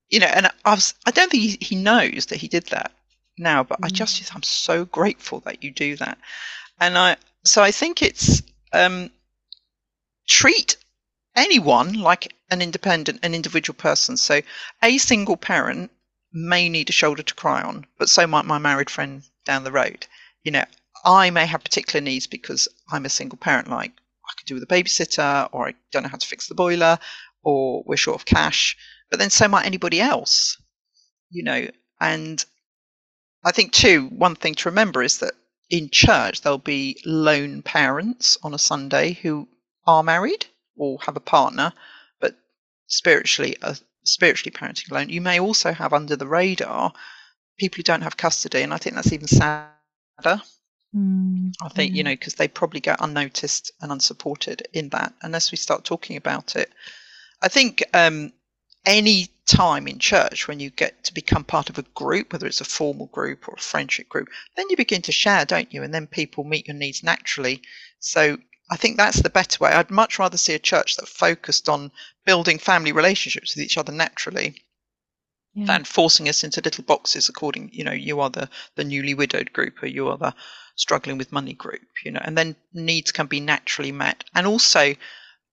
[0.09, 2.93] you know, and I was, I don't think he, he knows that he did that
[3.39, 3.87] now, but mm.
[3.87, 6.19] I just I'm so grateful that you do that.
[6.81, 7.17] And I
[7.49, 9.11] so I think it's um,
[10.27, 10.77] treat
[11.35, 14.17] anyone like an independent, an individual person.
[14.17, 14.41] So
[14.83, 15.91] a single parent
[16.33, 19.73] may need a shoulder to cry on, but so might my married friend down the
[19.73, 20.07] road.
[20.43, 20.65] You know,
[21.05, 24.65] I may have particular needs because I'm a single parent, like I could do with
[24.65, 26.99] a babysitter, or I don't know how to fix the boiler,
[27.43, 28.77] or we're short of cash.
[29.11, 30.61] But then so might anybody else,
[31.31, 31.69] you know.
[32.01, 32.45] And
[33.45, 35.35] I think, too, one thing to remember is that
[35.71, 39.49] in church there'll be lone parents on a Sunday who
[39.87, 41.73] are married or have a partner,
[42.21, 42.37] but
[42.87, 43.75] spiritually uh,
[44.05, 45.09] spiritually parenting alone.
[45.09, 46.93] You may also have under the radar
[47.59, 50.43] people who don't have custody, and I think that's even sadder.
[50.95, 55.51] Mm, I think you know because they probably go unnoticed and unsupported in that unless
[55.51, 56.71] we start talking about it.
[57.43, 58.33] I think um,
[58.87, 62.61] any time in church when you get to become part of a group, whether it's
[62.61, 65.83] a formal group or a friendship group, then you begin to share, don't you?
[65.83, 67.63] And then people meet your needs naturally.
[67.99, 68.39] So
[68.71, 69.73] I think that's the better way.
[69.73, 71.91] I'd much rather see a church that focused on
[72.25, 74.63] building family relationships with each other naturally
[75.55, 75.67] yeah.
[75.67, 79.53] than forcing us into little boxes according, you know, you are the, the newly widowed
[79.53, 80.35] group or you are the
[80.77, 84.25] struggling with money group, you know, and then needs can be naturally met.
[84.35, 84.95] And also,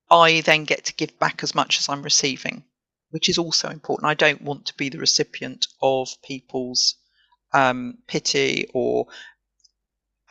[0.09, 2.63] I then get to give back as much as I'm receiving
[3.13, 4.09] which is also important.
[4.09, 6.95] I don't want to be the recipient of people's
[7.53, 9.05] um, pity or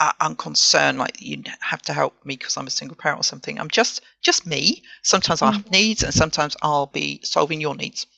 [0.00, 3.60] uh, unconcern, like you have to help me because I'm a single parent or something.
[3.60, 4.82] I'm just just me.
[5.04, 5.46] Sometimes mm.
[5.46, 8.08] I have needs, and sometimes I'll be solving your needs.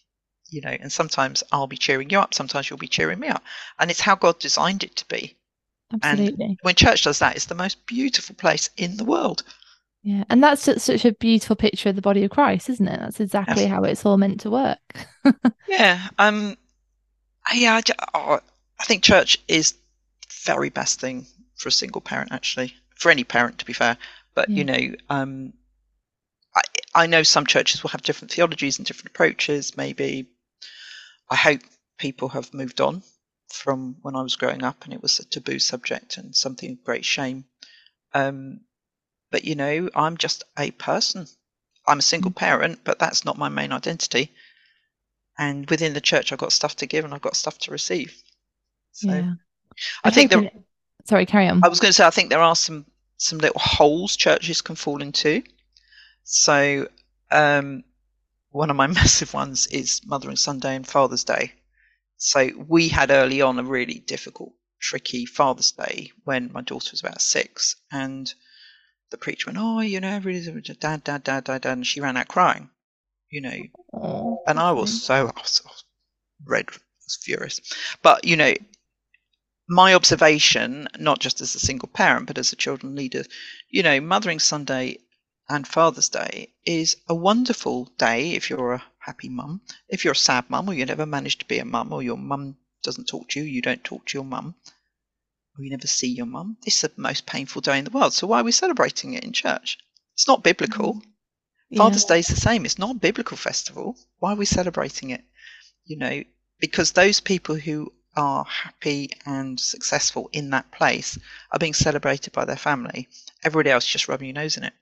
[0.48, 2.32] You know, and sometimes I'll be cheering you up.
[2.32, 3.44] Sometimes you'll be cheering me up,
[3.78, 5.36] and it's how God designed it to be.
[5.92, 6.44] Absolutely.
[6.46, 9.42] And when church does that, it's the most beautiful place in the world.
[10.04, 13.00] Yeah, and that's such a beautiful picture of the body of Christ, isn't it?
[13.00, 13.70] That's exactly yes.
[13.70, 15.06] how it's all meant to work.
[15.66, 16.58] yeah, um,
[17.54, 18.40] yeah, I, oh,
[18.78, 19.72] I think church is
[20.44, 23.96] very best thing for a single parent, actually, for any parent, to be fair.
[24.34, 24.56] But yeah.
[24.56, 25.54] you know, um,
[26.54, 26.60] I
[26.94, 29.74] I know some churches will have different theologies and different approaches.
[29.74, 30.26] Maybe
[31.30, 31.62] I hope
[31.96, 33.02] people have moved on
[33.48, 36.84] from when I was growing up, and it was a taboo subject and something of
[36.84, 37.46] great shame.
[38.12, 38.60] Um,
[39.34, 41.26] but you know, I'm just a person.
[41.88, 42.36] I'm a single mm.
[42.36, 44.32] parent, but that's not my main identity.
[45.36, 48.14] And within the church, I've got stuff to give and I've got stuff to receive.
[48.92, 49.32] So yeah.
[50.04, 50.48] I, I think there.
[51.06, 51.64] Sorry, carry on.
[51.64, 54.76] I was going to say I think there are some some little holes churches can
[54.76, 55.42] fall into.
[56.22, 56.86] So
[57.32, 57.82] um,
[58.52, 61.54] one of my massive ones is Mothering Sunday and Father's Day.
[62.18, 67.00] So we had early on a really difficult, tricky Father's Day when my daughter was
[67.00, 68.32] about six, and
[69.10, 70.46] the preacher went, "Oh, you know, everybody's
[70.78, 72.70] dad, dad, dad, dad, dad," and she ran out crying,
[73.30, 73.58] you know.
[73.92, 75.84] Oh, and I was so I was, I was
[76.44, 77.60] red, I was furious.
[78.02, 78.54] But you know,
[79.68, 83.24] my observation, not just as a single parent, but as a children leader,
[83.68, 84.98] you know, Mothering Sunday
[85.48, 89.60] and Father's Day is a wonderful day if you're a happy mum.
[89.88, 92.16] If you're a sad mum or you never managed to be a mum or your
[92.16, 94.54] mum doesn't talk to you, you don't talk to your mum
[95.56, 96.56] or you never see your mum.
[96.64, 98.12] This is the most painful day in the world.
[98.12, 99.78] So why are we celebrating it in church?
[100.14, 100.94] It's not biblical.
[100.94, 101.02] Mm.
[101.70, 101.78] Yeah.
[101.78, 102.64] Father's Day is the same.
[102.64, 103.96] It's not a biblical festival.
[104.18, 105.24] Why are we celebrating it?
[105.84, 106.22] You know,
[106.60, 111.18] because those people who are happy and successful in that place
[111.52, 113.08] are being celebrated by their family.
[113.42, 114.72] Everybody else just rubbing your nose in it.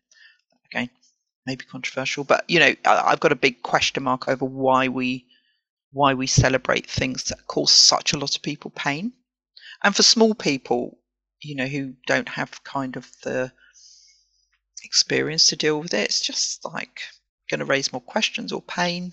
[0.70, 0.90] Again,
[1.46, 5.26] maybe controversial, but you know, I've got a big question mark over why we
[5.92, 9.12] why we celebrate things that cause such a lot of people pain.
[9.82, 10.98] And for small people,
[11.40, 13.52] you know, who don't have kind of the
[14.84, 17.00] experience to deal with it, it's just like
[17.50, 19.12] going to raise more questions or pain.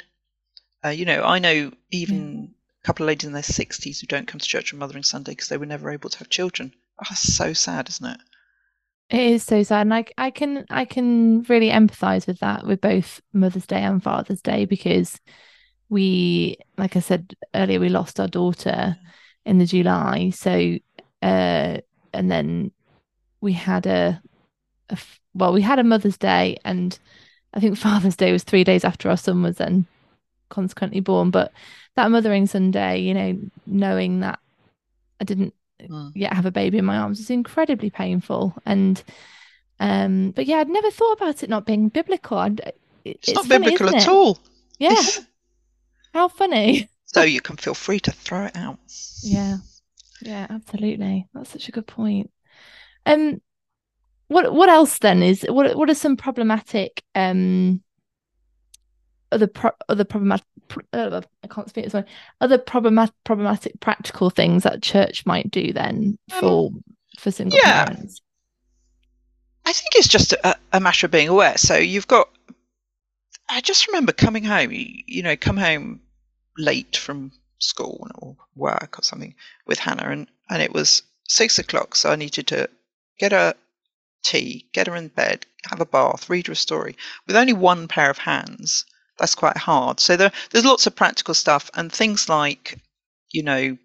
[0.84, 2.46] Uh, you know, I know even mm.
[2.46, 5.32] a couple of ladies in their 60s who don't come to church on Mothering Sunday
[5.32, 6.74] because they were never able to have children.
[7.00, 8.20] Ah, oh, that's so sad, isn't it?
[9.10, 12.80] It is so sad, and I, I can I can really empathise with that with
[12.80, 15.20] both Mother's Day and Father's Day because
[15.90, 19.10] we, like I said earlier, we lost our daughter mm.
[19.50, 20.30] In the July.
[20.30, 20.78] So,
[21.24, 21.78] uh,
[22.14, 22.72] and then
[23.42, 24.22] we had a,
[24.90, 24.98] a
[25.34, 26.98] well, we had a Mother's Day, and
[27.54, 29.88] I think Father's Day was three days after our son was then
[30.50, 31.32] consequently born.
[31.32, 31.52] But
[31.96, 34.40] that Mothering Sunday, you know, knowing that
[35.20, 36.12] I didn't mm.
[36.14, 38.54] yet have a baby in my arms was incredibly painful.
[38.68, 39.02] And,
[39.80, 42.38] um, but yeah, I'd never thought about it not being biblical.
[42.38, 44.38] I'd, it, it's, it's, not funny, biblical at all.
[44.78, 45.02] Yeah.
[46.14, 46.89] How funny.
[47.14, 48.78] So you can feel free to throw it out.
[49.24, 49.58] Yeah.
[50.22, 51.28] Yeah, absolutely.
[51.34, 52.32] That's such a good point.
[53.06, 53.42] Um
[54.28, 57.82] what what else then is what what are some problematic um
[59.32, 60.46] other pro- other problematic
[60.94, 62.06] uh, I can't speak this one
[62.42, 66.84] other problematic problematic practical things that church might do then for um,
[67.18, 67.86] for single yeah.
[67.86, 68.22] parents.
[69.66, 71.58] I think it's just a, a matter of being aware.
[71.58, 72.30] So you've got
[73.50, 76.02] I just remember coming home, you, you know, come home
[76.60, 79.34] late from school or work or something
[79.66, 82.70] with Hannah, and, and it was six o'clock, so I needed to
[83.20, 83.56] get her
[84.24, 86.96] tea, get her in bed, have a bath, read her a story.
[87.26, 88.86] With only one pair of hands,
[89.18, 90.00] that's quite hard.
[90.00, 92.80] So there, there's lots of practical stuff and things like,
[93.32, 93.78] you know,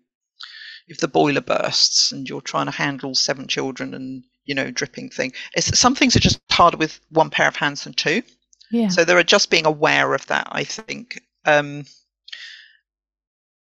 [0.87, 5.11] if the boiler bursts and you're trying to handle seven children and you know dripping
[5.11, 8.23] thing, it's some things are just harder with one pair of hands than two.
[8.71, 8.89] Yeah.
[8.89, 10.49] So there are just being aware of that.
[10.51, 11.21] I think.
[11.47, 11.85] Um,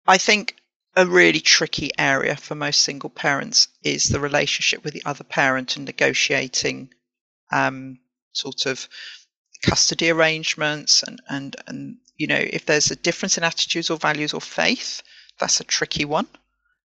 [0.07, 0.57] I think
[0.97, 5.77] a really tricky area for most single parents is the relationship with the other parent
[5.77, 6.93] and negotiating
[7.51, 7.99] um,
[8.33, 8.89] sort of
[9.63, 14.35] custody arrangements and, and and you know if there's a difference in attitudes or values
[14.35, 15.03] or faith
[15.39, 16.27] that's a tricky one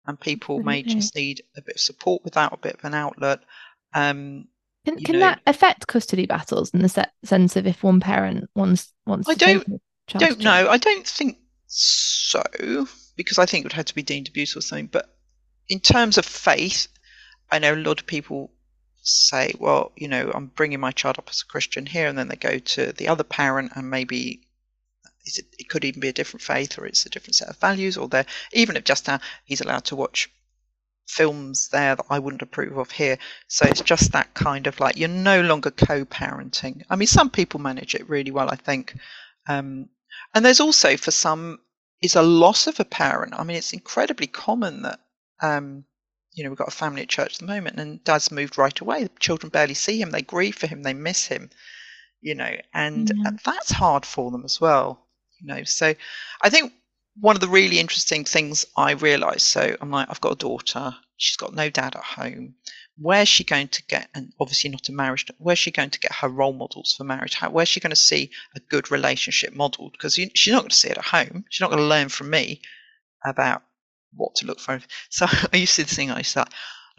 [0.06, 2.92] and people may just need a bit of support with that a bit of an
[2.92, 3.40] outlet
[3.94, 4.46] um,
[4.86, 8.92] can, can that affect custody battles in the se- sense of if one parent wants
[9.04, 9.28] wants?
[9.28, 10.68] I don't don't know.
[10.68, 12.42] I don't think so
[13.16, 14.86] because I think it would have to be deemed abuse or something.
[14.86, 15.14] But
[15.68, 16.88] in terms of faith,
[17.50, 18.52] I know a lot of people
[19.02, 22.28] say, well, you know, I'm bringing my child up as a Christian here, and then
[22.28, 24.42] they go to the other parent, and maybe
[25.24, 27.96] it, it, could even be a different faith, or it's a different set of values,
[27.96, 30.30] or they're even if just now he's allowed to watch
[31.08, 33.18] films there that I wouldn't approve of here.
[33.46, 36.82] So it's just that kind of like you're no longer co-parenting.
[36.90, 38.96] I mean, some people manage it really well, I think,
[39.48, 39.88] um,
[40.34, 41.60] and there's also for some
[42.02, 43.34] is a loss of a parent.
[43.36, 45.00] I mean, it's incredibly common that
[45.42, 45.84] um,
[46.34, 48.78] you know we've got a family at church at the moment, and dad's moved right
[48.78, 49.04] away.
[49.04, 51.50] The children barely see him; they grieve for him, they miss him,
[52.20, 53.36] you know, and mm-hmm.
[53.44, 55.06] that's hard for them as well.
[55.40, 55.94] You know, so
[56.42, 56.72] I think
[57.20, 59.42] one of the really interesting things I realised.
[59.42, 60.94] So I'm like, I've got a daughter.
[61.16, 62.54] She's got no dad at home.
[62.98, 66.12] Where's she going to get, and obviously not a marriage, where's she going to get
[66.12, 67.34] her role models for marriage?
[67.34, 69.92] How, where's she going to see a good relationship modeled?
[69.92, 71.44] Because she's not going to see it at home.
[71.50, 72.62] She's not going to learn from me
[73.24, 73.62] about
[74.14, 74.80] what to look for.
[75.10, 76.46] So I used to thing, I used to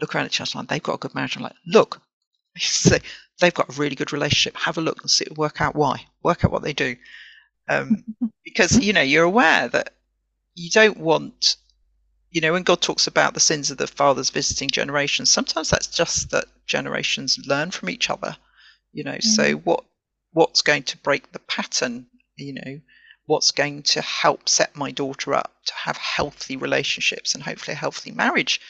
[0.00, 1.36] look around at church like, they've got a good marriage.
[1.36, 2.00] I'm like, look,
[2.56, 3.00] say,
[3.40, 4.56] they've got a really good relationship.
[4.56, 6.96] Have a look and see, work out why, work out what they do.
[7.68, 8.04] Um,
[8.44, 9.94] because, you know, you're aware that
[10.54, 11.56] you don't want
[12.30, 15.86] you know when god talks about the sins of the fathers visiting generations sometimes that's
[15.86, 18.36] just that generations learn from each other
[18.92, 19.28] you know mm-hmm.
[19.28, 19.84] so what
[20.32, 22.80] what's going to break the pattern you know
[23.26, 27.78] what's going to help set my daughter up to have healthy relationships and hopefully a
[27.78, 28.60] healthy marriage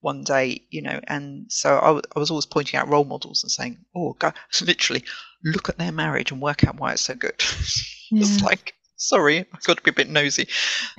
[0.00, 3.42] one day you know and so I, w- I was always pointing out role models
[3.42, 5.04] and saying oh god literally
[5.44, 7.42] look at their marriage and work out why it's so good
[8.10, 8.20] yeah.
[8.20, 10.48] it's like Sorry, I've got to be a bit nosy.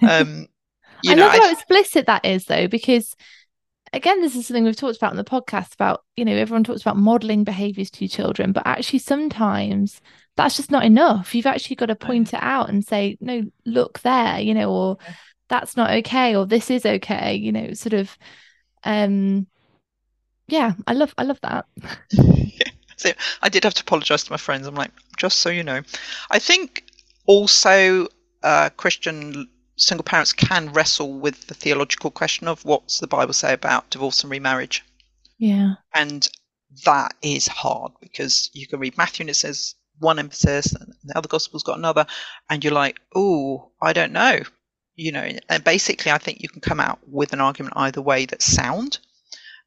[0.08, 0.48] Um,
[1.08, 3.16] I know, love how explicit that is, though, because
[3.94, 6.82] again, this is something we've talked about in the podcast about, you know, everyone talks
[6.82, 10.02] about modeling behaviors to children, but actually sometimes
[10.36, 11.34] that's just not enough.
[11.34, 14.98] You've actually got to point it out and say, no, look there, you know, or
[15.48, 18.18] that's not okay, or this is okay, you know, sort of
[18.84, 19.48] um
[20.48, 21.66] yeah, I love I love that.
[22.12, 22.70] yeah.
[22.98, 24.68] So I did have to apologize to my friends.
[24.68, 25.82] I'm like, just so you know.
[26.32, 26.84] I think
[27.26, 28.08] also,
[28.44, 29.48] uh, Christian
[29.78, 34.24] single parents can wrestle with the theological question of what's the Bible say about divorce
[34.24, 34.84] and remarriage.
[35.38, 35.76] Yeah.
[35.94, 36.28] And
[36.86, 41.18] that is hard because you can read Matthew and it says one emphasis and the
[41.18, 42.06] other gospel's got another
[42.50, 44.42] and you're like, "Oh, I don't know."
[44.96, 48.26] You know, and basically I think you can come out with an argument either way
[48.26, 49.00] that's sound.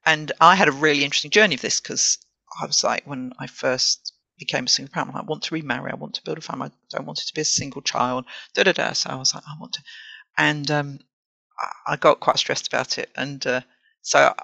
[0.06, 2.18] And I had a really interesting journey of this because
[2.60, 5.14] I was like when I first became a single parent.
[5.14, 5.90] I want to remarry.
[5.90, 6.68] I want to build a family.
[6.70, 8.24] I don't want it to be a single child.
[8.54, 8.92] Da da da.
[8.92, 9.82] So I was like, I want to,
[10.36, 10.98] and um,
[11.86, 13.10] I got quite stressed about it.
[13.16, 13.60] And uh,
[14.02, 14.34] so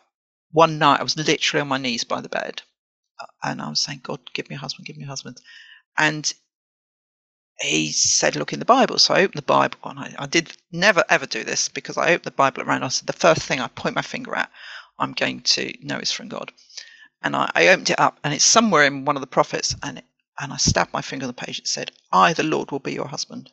[0.53, 2.63] one night I was literally on my knees by the bed,
[3.21, 5.41] uh, and I was saying, God, give me a husband, give me a husband.
[5.99, 6.33] And
[7.61, 8.99] he said, look in the Bible.
[8.99, 12.09] So I opened the Bible and I, I did never ever do this because I
[12.09, 12.83] opened the Bible around.
[12.83, 14.51] I said, the first thing I point my finger at,
[14.99, 16.53] I'm going to know is from God.
[17.25, 19.99] And I, I opened it up and it's somewhere in one of the prophets and
[19.99, 20.05] it,
[20.39, 21.59] and I stabbed my finger on the page.
[21.59, 23.51] It said, I, the Lord, will be your husband.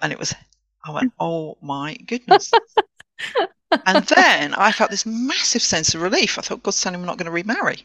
[0.00, 0.34] And it was,
[0.84, 2.52] I went, oh my goodness.
[3.86, 6.38] and then I felt this massive sense of relief.
[6.38, 7.84] I thought, God's telling me I'm not going to remarry.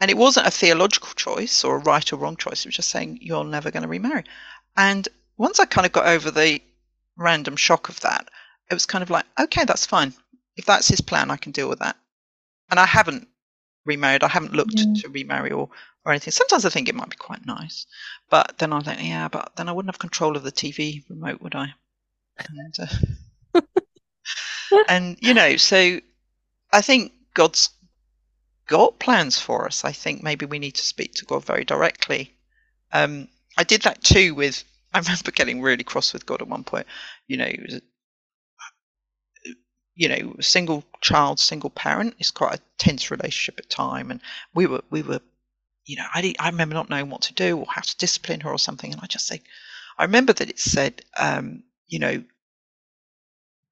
[0.00, 2.64] And it wasn't a theological choice or a right or wrong choice.
[2.64, 4.24] It was just saying, you're never going to remarry.
[4.76, 5.08] And
[5.38, 6.60] once I kind of got over the
[7.16, 8.28] random shock of that,
[8.70, 10.12] it was kind of like, okay, that's fine.
[10.56, 11.96] If that's his plan, I can deal with that.
[12.70, 13.28] And I haven't
[13.84, 14.22] remarried.
[14.22, 15.02] I haven't looked yeah.
[15.02, 15.68] to remarry or,
[16.04, 16.32] or anything.
[16.32, 17.86] Sometimes I think it might be quite nice.
[18.30, 21.40] But then I think, yeah, but then I wouldn't have control of the TV remote,
[21.42, 21.74] would I?
[22.48, 22.74] And,
[23.54, 23.60] uh,
[24.88, 26.00] and you know, so
[26.72, 27.70] I think God's
[28.66, 29.84] got plans for us.
[29.84, 32.34] I think maybe we need to speak to God very directly.
[32.92, 34.64] Um, I did that too with.
[34.94, 36.86] I remember getting really cross with God at one point.
[37.26, 37.50] You know,
[40.02, 44.20] you know, single child, single parent is quite a tense relationship at time, and
[44.52, 45.20] we were we were,
[45.84, 48.50] you know, I I remember not knowing what to do or how to discipline her
[48.50, 49.40] or something, and I just say,
[49.96, 52.24] I remember that it said, um, you know,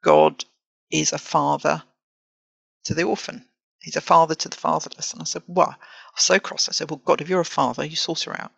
[0.05, 0.45] God
[0.93, 1.83] is a father
[2.85, 3.45] to the orphan.
[3.81, 5.13] He's a father to the fatherless.
[5.13, 5.71] And I said, What?
[5.71, 6.69] I was so cross.
[6.69, 8.53] I said, Well, God, if you're a father, you sort her out.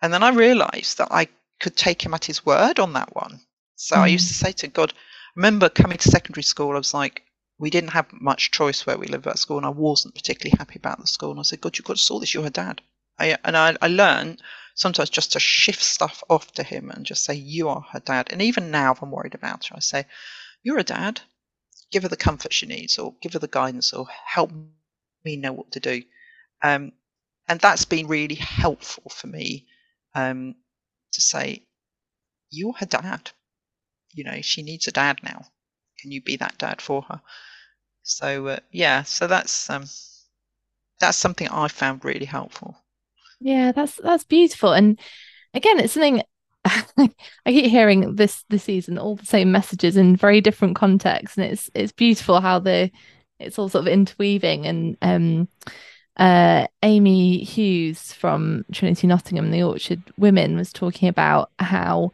[0.00, 1.26] And then I realized that I
[1.58, 3.40] could take him at his word on that one.
[3.74, 4.02] So mm.
[4.02, 4.92] I used to say to God,
[5.36, 7.22] remember coming to secondary school, I was like,
[7.58, 10.78] we didn't have much choice where we lived at school, and I wasn't particularly happy
[10.78, 11.30] about the school.
[11.30, 12.34] And I said, God, you've got to sort this.
[12.34, 12.80] You're her dad.
[13.18, 14.42] I, and I, I learned
[14.74, 18.28] sometimes just to shift stuff off to him and just say, You are her dad.
[18.30, 20.04] And even now, if I'm worried about her, I say,
[20.62, 21.20] You're a dad
[21.90, 24.50] give her the comfort she needs or give her the guidance or help
[25.24, 26.02] me know what to do.
[26.62, 26.92] Um,
[27.48, 29.66] and that's been really helpful for me
[30.14, 30.56] um,
[31.12, 31.66] to say,
[32.50, 33.30] you're her dad.
[34.16, 35.42] You know, she needs a dad now.
[36.00, 37.20] Can you be that dad for her?
[38.02, 39.84] So uh, yeah, so that's um,
[40.98, 42.76] that's something I found really helpful.
[43.40, 44.72] Yeah, that's that's beautiful.
[44.72, 44.98] And
[45.54, 46.22] again, it's something
[46.64, 47.10] I
[47.46, 51.70] keep hearing this this season all the same messages in very different contexts, and it's
[51.74, 52.90] it's beautiful how the
[53.38, 54.66] it's all sort of interweaving.
[54.66, 55.48] And um,
[56.16, 62.12] uh, Amy Hughes from Trinity Nottingham, the Orchard Women, was talking about how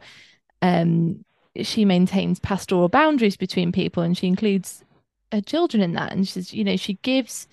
[0.61, 1.23] um,
[1.61, 4.83] she maintains pastoral boundaries between people, and she includes
[5.31, 6.11] her children in that.
[6.11, 7.47] And she's, you know, she gives,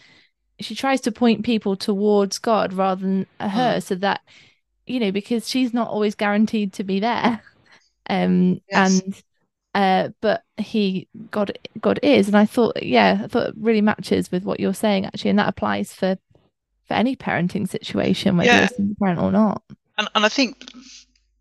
[0.60, 3.82] she tries to point people towards God rather than her, mm.
[3.82, 4.20] so that
[4.86, 7.40] you know, because she's not always guaranteed to be there.
[8.08, 9.00] Um, yes.
[9.02, 9.22] and
[9.72, 14.32] uh, but he God God is, and I thought, yeah, I thought it really matches
[14.32, 16.16] with what you're saying actually, and that applies for
[16.88, 18.68] for any parenting situation, whether yeah.
[18.76, 19.62] you're a parent or not.
[19.96, 20.72] And and I think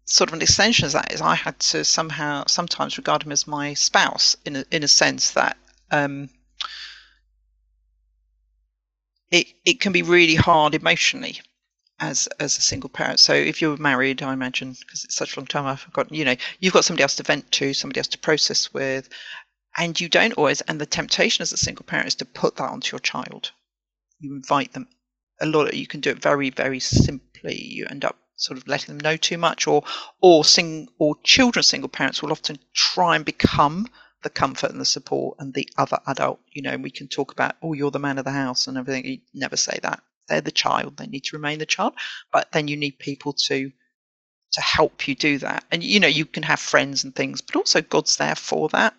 [0.10, 3.48] sort of an extension of that is I had to somehow sometimes regard him as
[3.48, 5.56] my spouse in a, in a sense that
[5.92, 6.30] um,
[9.32, 11.40] it it can be really hard emotionally
[12.00, 13.20] as as a single parent.
[13.20, 16.16] So if you're married, I imagine because it's such a long time, I've forgotten.
[16.16, 19.10] You know, you've got somebody else to vent to, somebody else to process with,
[19.78, 20.62] and you don't always.
[20.62, 23.52] And the temptation as a single parent is to put that onto your child.
[24.20, 24.88] You invite them.
[25.42, 25.74] A lot.
[25.74, 27.62] You can do it very very simply.
[27.64, 29.84] You end up sort of letting them know too much, or
[30.22, 33.88] or sing or children single parents will often try and become
[34.24, 36.40] the comfort and the support and the other adult.
[36.52, 39.06] You know, we can talk about, oh, you're the man of the house and everything.
[39.06, 40.98] You never say that they're the child.
[40.98, 41.94] They need to remain the child.
[42.32, 43.72] But then you need people to
[44.52, 45.64] to help you do that.
[45.72, 48.96] And you know, you can have friends and things, but also God's there for that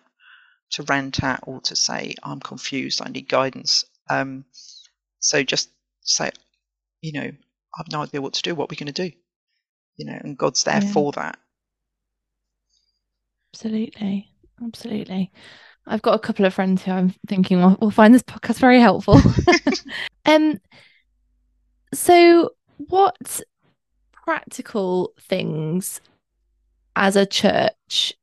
[0.71, 3.83] to rant at or to say, I'm confused, I need guidance.
[4.09, 4.45] Um,
[5.19, 5.69] so just
[6.01, 6.31] say,
[7.01, 7.31] you know,
[7.77, 9.15] I've no idea what to do, what we're we going to do?
[10.01, 10.91] You know, and God's there yeah.
[10.91, 11.37] for that.
[13.53, 14.31] Absolutely.
[14.65, 15.31] Absolutely.
[15.85, 18.79] I've got a couple of friends who I'm thinking will, will find this podcast very
[18.79, 19.21] helpful.
[20.25, 20.59] um,
[21.93, 23.41] so, what
[24.11, 26.01] practical things
[26.95, 28.13] as a church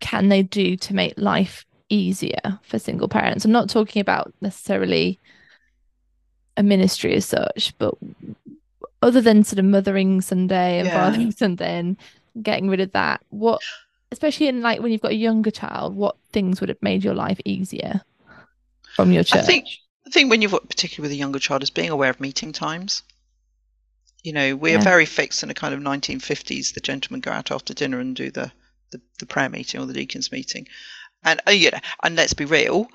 [0.00, 3.44] can they do to make life easier for single parents?
[3.44, 5.20] I'm not talking about necessarily
[6.56, 7.94] a ministry as such, but
[9.02, 10.94] other than sort of mothering Sunday and yeah.
[10.94, 11.96] fathering Sunday and
[12.42, 13.60] getting rid of that, what,
[14.12, 17.14] especially in like when you've got a younger child, what things would have made your
[17.14, 18.02] life easier
[18.94, 19.42] from your church?
[19.42, 19.66] I think,
[20.06, 22.52] I think when you've got, particularly with a younger child, is being aware of meeting
[22.52, 23.02] times.
[24.22, 24.78] You know, we yeah.
[24.78, 26.74] are very fixed in a kind of 1950s.
[26.74, 28.50] The gentlemen go out after dinner and do the,
[28.90, 30.66] the, the prayer meeting or the deacons meeting,
[31.22, 32.88] and uh, you know, and let's be real.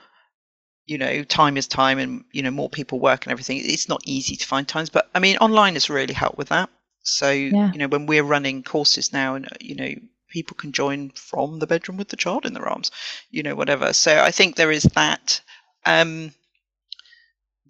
[0.86, 3.58] You know, time is time, and you know, more people work and everything.
[3.64, 6.70] It's not easy to find times, but I mean, online has really helped with that.
[7.04, 7.72] So, Yeah.
[7.72, 9.90] you know, when we're running courses now and, you know,
[10.30, 12.92] people can join from the bedroom with the child in their arms,
[13.30, 13.94] you know, whatever.
[13.94, 15.42] So I think there is that.
[15.86, 16.32] Um,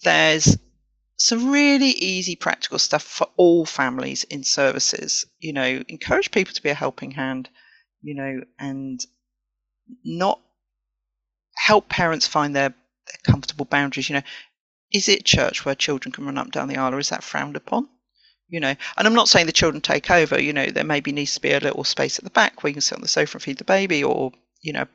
[0.03, 0.57] there's
[1.17, 5.25] some really easy practical stuff for all families in services.
[5.39, 7.49] You know, encourage people to be a helping hand,
[8.01, 8.99] you know, and
[10.03, 10.41] not
[11.55, 12.73] help parents find their
[13.23, 14.09] comfortable boundaries.
[14.09, 14.21] You know,
[14.91, 17.55] is it church where children can run up down the aisle or is that frowned
[17.55, 17.87] upon?
[18.49, 21.33] You know, and I'm not saying the children take over, you know, there maybe needs
[21.35, 23.37] to be a little space at the back where you can sit on the sofa
[23.37, 24.85] and feed the baby or, you know,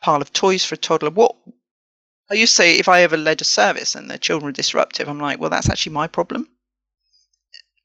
[0.00, 1.10] pile of toys for a toddler.
[1.10, 1.36] What
[2.30, 5.08] I used to say if I ever led a service and the children were disruptive,
[5.08, 6.48] I'm like, well, that's actually my problem.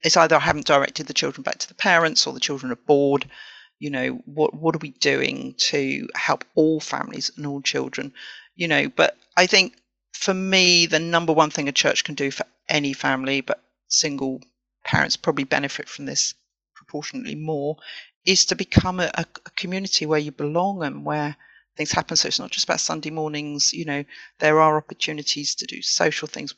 [0.01, 2.75] It's either I haven't directed the children back to the parents or the children are
[2.87, 3.29] bored.
[3.77, 8.13] You know, what what are we doing to help all families and all children?
[8.55, 9.75] You know, but I think
[10.19, 14.41] for me, the number one thing a church can do for any family, but single
[14.83, 16.33] parents probably benefit from this
[16.75, 17.77] proportionately more,
[18.25, 21.37] is to become a, a community where you belong and where
[21.77, 22.17] things happen.
[22.17, 23.71] So it's not just about Sunday mornings.
[23.71, 24.03] You know,
[24.39, 26.53] there are opportunities to do social things.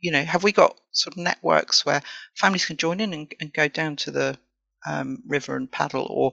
[0.00, 2.02] You know, have we got sort of networks where
[2.34, 4.38] families can join in and, and go down to the
[4.86, 6.32] um, river and paddle, or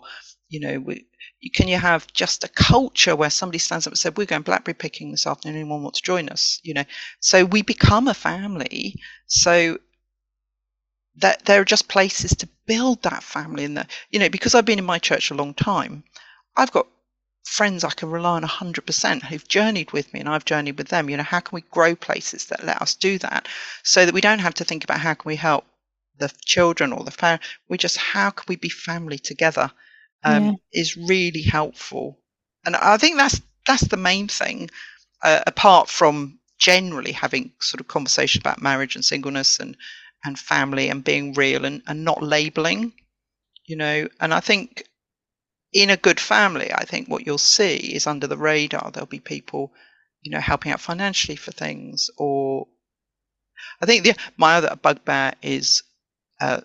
[0.49, 1.05] you know, we,
[1.53, 4.73] can you have just a culture where somebody stands up and said, "We're going blackberry
[4.73, 5.57] picking this afternoon.
[5.57, 6.85] Anyone want to join us?" You know,
[7.19, 8.95] so we become a family.
[9.27, 9.77] So
[11.17, 13.87] that there are just places to build that family in there.
[14.09, 16.03] You know, because I've been in my church a long time,
[16.55, 16.87] I've got
[17.45, 21.09] friends I can rely on 100% who've journeyed with me and I've journeyed with them.
[21.09, 23.47] You know, how can we grow places that let us do that
[23.83, 25.65] so that we don't have to think about how can we help
[26.17, 27.43] the children or the family?
[27.67, 29.71] We just, how can we be family together
[30.23, 30.81] um, yeah.
[30.81, 32.19] is really helpful.
[32.65, 34.69] And I think that's, that's the main thing,
[35.23, 39.77] uh, apart from generally having sort of conversation about marriage and singleness and,
[40.25, 42.91] and family and being real and, and not labeling,
[43.65, 44.83] you know, and I think
[45.71, 49.19] in a good family, I think what you'll see is under the radar, there'll be
[49.19, 49.71] people,
[50.21, 52.09] you know, helping out financially for things.
[52.17, 52.67] Or
[53.81, 55.83] I think the, my other bugbear is
[56.41, 56.61] uh,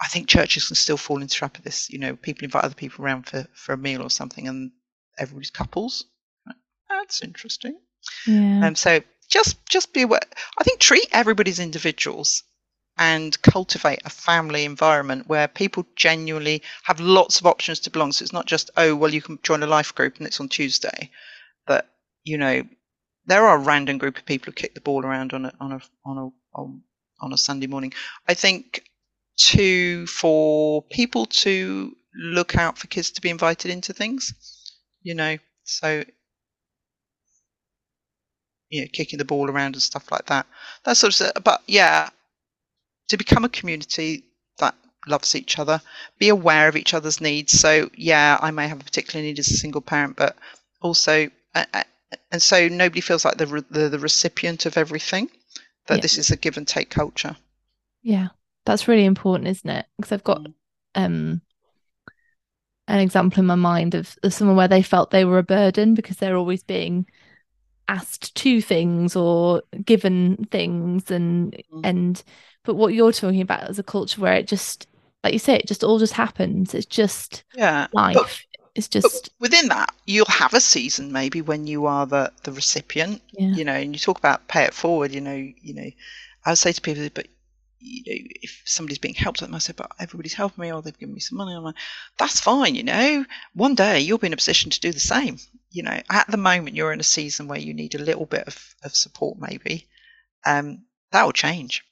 [0.00, 1.88] I think churches can still fall into trap of this.
[1.90, 4.72] You know, people invite other people around for, for a meal or something and
[5.18, 6.04] everybody's couples.
[6.90, 7.78] That's interesting.
[8.26, 8.66] Yeah.
[8.66, 10.20] Um, so just just be aware.
[10.58, 12.42] I think treat everybody as individuals
[12.96, 18.12] and cultivate a family environment where people genuinely have lots of options to belong.
[18.12, 20.48] So it's not just, oh, well, you can join a life group and it's on
[20.48, 21.10] Tuesday.
[21.66, 21.88] But,
[22.22, 22.62] you know,
[23.26, 25.72] there are a random group of people who kick the ball around on a, on
[25.72, 26.82] a, on a, on,
[27.20, 27.92] on a Sunday morning.
[28.28, 28.84] I think
[29.36, 34.32] to, for people to look out for kids to be invited into things,
[35.02, 36.04] you know, so
[38.74, 40.46] you know, kicking the ball around and stuff like that.
[40.84, 42.10] That sort of, but yeah,
[43.08, 44.24] to become a community
[44.58, 44.74] that
[45.06, 45.80] loves each other,
[46.18, 47.52] be aware of each other's needs.
[47.52, 50.36] So, yeah, I may have a particular need as a single parent, but
[50.80, 55.30] also, and so nobody feels like the the, the recipient of everything.
[55.86, 56.00] That yeah.
[56.00, 57.36] this is a give and take culture.
[58.02, 58.28] Yeah,
[58.64, 59.86] that's really important, isn't it?
[59.96, 60.54] Because I've got mm.
[60.94, 61.40] um
[62.86, 65.94] an example in my mind of, of someone where they felt they were a burden
[65.94, 67.06] because they're always being
[67.88, 71.80] asked to things or given things and mm.
[71.82, 72.22] and
[72.64, 74.86] but what you're talking about is a culture where it just,
[75.22, 76.74] like you say, it just all just happens.
[76.74, 78.14] It's just yeah life.
[78.14, 78.40] But,
[78.74, 83.22] it's just within that you'll have a season maybe when you are the the recipient.
[83.32, 83.52] Yeah.
[83.52, 85.12] You know, and you talk about pay it forward.
[85.12, 85.90] You know, you know,
[86.44, 87.28] I would say to people, but
[87.84, 91.14] you know, if somebody's being helped, I say, but everybody's helping me, or they've given
[91.14, 91.54] me some money.
[91.54, 91.74] I'm like,
[92.18, 93.24] that's fine, you know.
[93.54, 95.38] One day you'll be in a position to do the same.
[95.70, 98.46] You know, at the moment you're in a season where you need a little bit
[98.46, 99.86] of, of support, maybe.
[100.46, 101.84] Um, that will change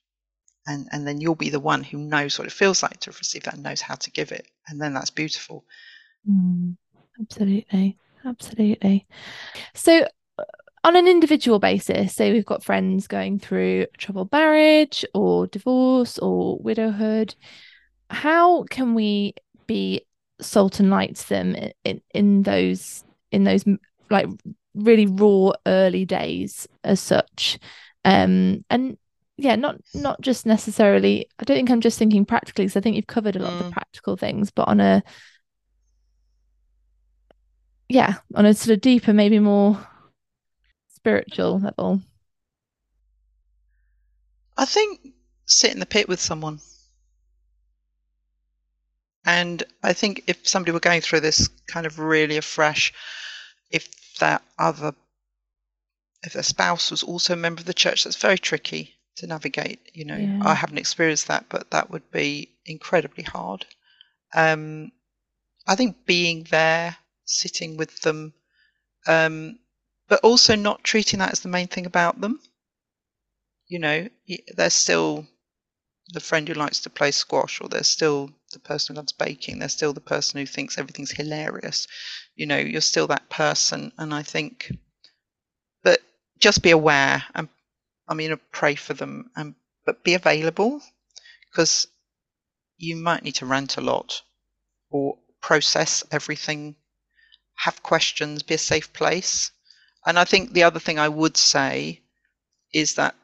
[0.67, 3.43] and and then you'll be the one who knows what it feels like to receive
[3.45, 5.65] that and knows how to give it and then that's beautiful
[6.29, 6.77] mm,
[7.21, 9.07] absolutely absolutely
[9.75, 10.07] so
[10.85, 16.59] on an individual basis say we've got friends going through troubled marriage or divorce or
[16.59, 17.35] widowhood
[18.11, 19.35] how can we
[19.67, 20.05] be
[20.41, 23.65] salt and light to them in, in those in those
[24.11, 24.27] like
[24.75, 27.59] really raw early days as such
[28.05, 28.99] um and
[29.37, 32.97] yeah not not just necessarily i don't think i'm just thinking practically because i think
[32.97, 33.59] you've covered a lot mm.
[33.59, 33.73] of the mm.
[33.73, 35.03] practical things but on a
[37.89, 39.79] yeah on a sort of deeper maybe more
[41.03, 42.01] spiritual level
[44.57, 45.01] i think
[45.47, 46.61] sit in the pit with someone
[49.25, 52.93] and i think if somebody were going through this kind of really afresh
[53.71, 53.89] if
[54.21, 54.95] that other
[56.23, 59.81] if their spouse was also a member of the church that's very tricky to navigate.
[59.93, 60.39] You know, Yeah.
[60.43, 63.67] I haven't experienced that, but that would be incredibly hard.
[64.35, 64.93] Um,
[65.67, 68.35] I think being there, sitting with them,
[69.07, 69.59] um,
[70.13, 72.39] but also not treating that as the main thing about them.
[73.67, 74.09] You know,
[74.55, 75.27] they're still
[76.09, 79.59] the friend who likes to play squash, or they're still the person who loves baking.
[79.59, 81.87] They're still the person who thinks everything's hilarious.
[82.35, 84.77] You know, you're still that person, and I think,
[85.83, 86.03] but
[86.39, 87.49] just be aware and
[88.07, 89.55] I mean, pray for them, and
[89.87, 90.83] but be available
[91.51, 91.87] because
[92.77, 94.21] you might need to rant a lot
[94.91, 96.77] or process everything,
[97.55, 99.53] have questions, be a safe place.
[100.07, 102.03] And I think the other thing I would say
[102.73, 103.15] is that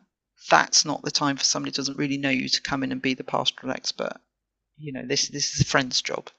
[0.50, 3.02] that's not the time for somebody who doesn't really know you to come in and
[3.02, 4.16] be the pastoral expert.
[4.76, 6.30] You know, this this is a friend's job.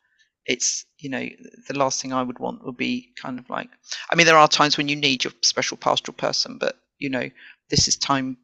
[0.46, 1.28] It's you know
[1.68, 3.70] the last thing I would want would be kind of like.
[4.12, 7.30] I mean, there are times when you need your special pastoral person, but you know,
[7.70, 8.38] this is time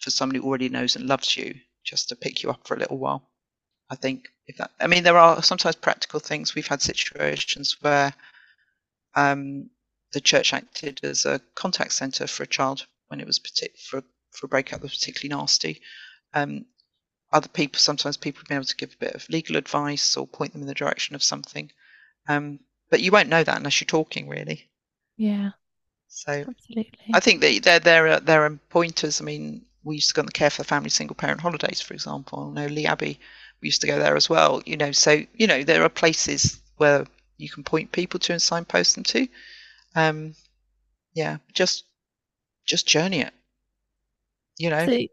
[0.00, 2.78] for somebody who already knows and loves you just to pick you up for a
[2.78, 3.28] little while.
[3.90, 6.54] I think if that, I mean, there are sometimes practical things.
[6.54, 8.12] We've had situations where
[9.14, 9.70] um,
[10.12, 14.02] the church acted as a contact centre for a child when it was partic- for
[14.30, 15.80] for a breakup that was particularly nasty.
[16.34, 16.66] Um,
[17.32, 20.26] other people, sometimes people have been able to give a bit of legal advice or
[20.26, 21.70] point them in the direction of something.
[22.28, 24.70] Um, but you won't know that unless you're talking, really.
[25.16, 25.50] Yeah,
[26.08, 27.10] So absolutely.
[27.12, 29.20] I think that there there are there are pointers.
[29.20, 31.80] I mean, we used to go on the Care for the Family single parent holidays,
[31.80, 32.52] for example.
[32.56, 33.20] I know Lee Abbey,
[33.60, 34.62] we used to go there as well.
[34.64, 37.06] You know, so you know there are places where
[37.36, 39.28] you can point people to and signpost them to.
[39.98, 40.34] Um,
[41.14, 41.84] yeah, just
[42.66, 43.34] just journey it.
[44.58, 45.06] You know, So,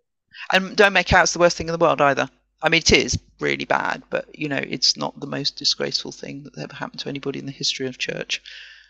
[0.51, 2.29] and don't make out it's the worst thing in the world either.
[2.61, 6.43] I mean, it is really bad, but you know, it's not the most disgraceful thing
[6.43, 8.41] that ever happened to anybody in the history of church.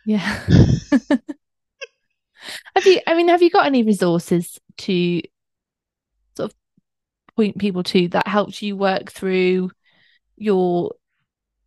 [0.06, 0.44] yeah.
[2.76, 5.22] have you, I mean, have you got any resources to
[6.36, 6.56] sort of
[7.36, 9.72] point people to that helped you work through
[10.38, 10.92] your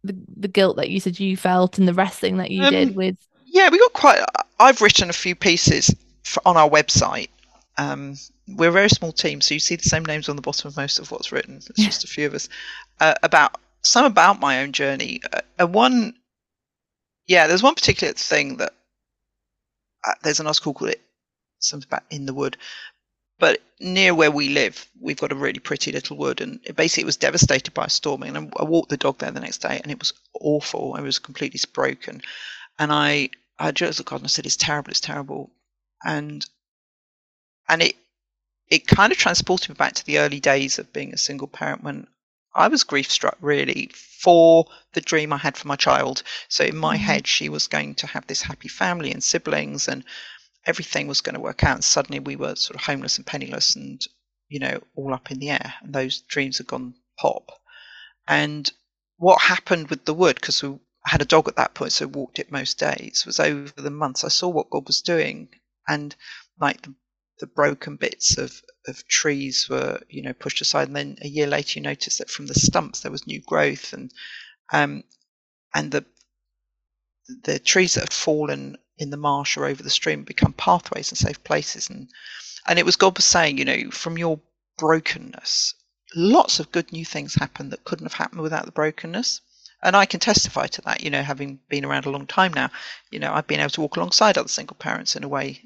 [0.05, 2.97] the, the guilt that you said you felt and the wrestling that you Um, did
[2.97, 3.16] with
[3.51, 4.20] Yeah, we got quite.
[4.61, 5.94] I've written a few pieces
[6.24, 7.28] for, on our website.
[7.76, 8.16] Um,
[8.49, 10.76] we're a very small team, so you see the same names on the bottom of
[10.76, 11.57] most of what's written.
[11.57, 11.86] It's Yeah.
[11.86, 12.49] just a few of us.
[13.01, 15.20] Uh, about some about my own journey.
[15.32, 16.14] Uh, and one,
[17.26, 18.74] yeah, there's one particular thing that
[20.07, 21.01] uh, there's an article called it
[21.61, 22.57] something about in the wood.
[23.38, 27.03] But near where we live, we've got a really pretty little wood, and it basically
[27.03, 28.24] it was devastated by a storm.
[28.24, 30.96] And I I walked the dog there the next day, and it was awful.
[30.96, 32.20] It was completely broken,
[32.80, 34.90] and I I just looked God and I said, "It's terrible.
[34.90, 35.50] It's terrible,"
[36.04, 36.44] and
[37.68, 37.96] and it
[38.68, 41.82] it kind of transported me back to the early days of being a single parent
[41.82, 42.06] when
[42.54, 46.22] I was grief struck really for the dream I had for my child.
[46.48, 47.00] So in my Mhm.
[47.00, 50.04] head, she was going to have this happy family and siblings, and
[50.66, 51.76] everything was going to work out.
[51.76, 54.06] And suddenly we were sort of homeless and penniless, and
[54.48, 55.74] you know, all up in the air.
[55.82, 57.50] And those dreams had gone pop.
[58.28, 58.70] And
[59.16, 60.78] what happened with the wood, because we
[61.09, 64.24] had a dog at that point, so walked it most days, was over the months
[64.24, 65.48] I saw what God was doing,
[65.88, 66.14] and
[66.61, 66.94] like the,
[67.40, 71.46] the broken bits of of trees were you know pushed aside, and then a year
[71.46, 74.12] later you notice that from the stumps there was new growth, and
[74.72, 75.02] um
[75.74, 76.04] and the
[77.44, 81.18] the trees that had fallen in the marsh or over the stream become pathways and
[81.18, 82.11] safe places, and
[82.66, 84.40] and it was God was saying, you know, from your
[84.78, 85.74] brokenness,
[86.14, 89.40] lots of good new things happen that couldn't have happened without the brokenness.
[89.83, 92.70] And I can testify to that, you know, having been around a long time now.
[93.11, 95.62] You know, I've been able to walk alongside other single parents in a way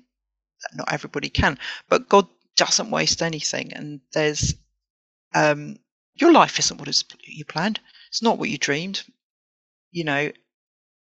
[0.62, 1.58] that not everybody can.
[1.88, 3.72] But God doesn't waste anything.
[3.72, 4.54] And there's,
[5.34, 5.78] um,
[6.14, 7.80] your life isn't what you planned.
[8.08, 9.02] It's not what you dreamed,
[9.90, 10.30] you know,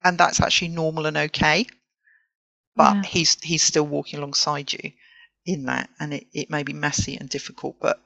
[0.03, 1.67] and that's actually normal and okay.
[2.75, 3.03] But Yeah.
[3.03, 4.93] he's he's still walking alongside you
[5.45, 8.01] in that, and it, it may be messy and difficult, but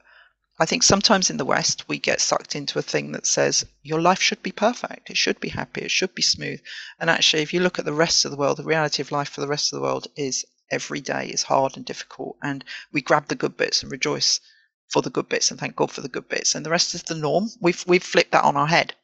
[0.58, 4.00] I think sometimes in the West we get sucked into a thing that says your
[4.00, 6.60] life should be perfect, it should be happy, it should be smooth.
[6.98, 9.28] And actually, if you look at the rest of the world, the reality of life
[9.28, 13.02] for the rest of the world is every day is hard and difficult, and we
[13.02, 14.40] grab the good bits and rejoice
[14.88, 17.02] for the good bits and thank God for the good bits, and the rest is
[17.02, 17.50] the norm.
[17.60, 18.94] We've we've flipped that on our head.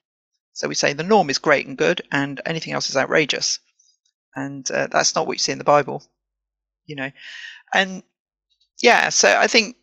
[0.55, 3.59] So we say the norm is great and good, and anything else is outrageous,
[4.35, 6.03] and uh, that's not what you see in the Bible,
[6.87, 7.11] you know.
[7.75, 8.03] And
[8.83, 9.77] yeah, so I think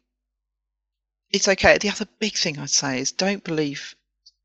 [1.31, 1.77] it's okay.
[1.77, 3.95] The other big thing I'd say is don't believe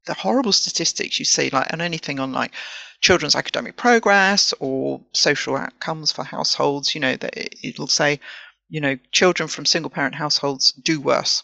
[0.07, 2.53] the horrible statistics you see, like on anything on like
[3.01, 6.95] children's academic progress or social outcomes for households.
[6.95, 8.21] You know that it- it'll say,
[8.69, 11.43] you know, children from single parent households do worse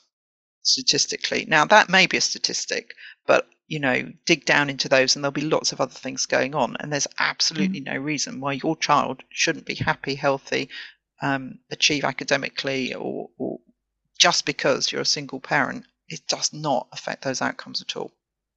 [0.62, 1.46] statistically.
[1.48, 2.94] Now that may be a statistic,
[3.26, 6.56] but you know, dig down into those, and there'll be lots of other things going
[6.56, 6.76] on.
[6.80, 10.70] And there's absolutely no reason why your child shouldn't be happy, healthy,
[11.22, 13.60] um, achieve academically, or, or
[14.20, 18.12] just because you're a single parent, it does not affect those outcomes at all.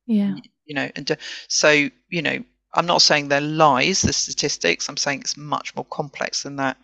[0.05, 0.35] Yeah.
[0.65, 1.15] You know, and uh,
[1.47, 1.69] so
[2.09, 2.37] you know,
[2.75, 4.89] I'm not saying they're lies, the statistics.
[4.89, 6.77] I'm saying it's much more complex than that.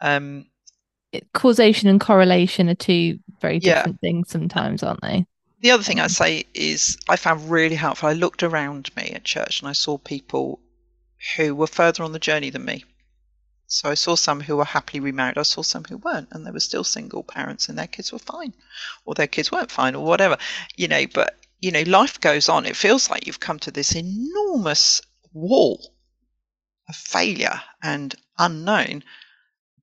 [0.00, 0.46] Um,
[1.12, 3.74] It- causation and correlation are two very Yeah.
[3.76, 5.26] different things sometimes, aren't they?
[5.60, 8.08] The other thing I'd say is I found really helpful.
[8.08, 10.60] I looked around me at church and I saw people
[11.36, 12.84] who were further on the journey than me.
[13.72, 15.38] So I saw some who were happily remarried.
[15.38, 18.18] I saw some who weren't, and they were still single parents, and their kids were
[18.18, 18.54] fine,
[19.04, 20.38] or their kids weren't fine, or whatever.
[20.76, 22.66] You know, but you know, life goes on.
[22.66, 25.00] It feels like you've come to this enormous
[25.32, 25.94] wall
[26.88, 29.04] of failure and unknown.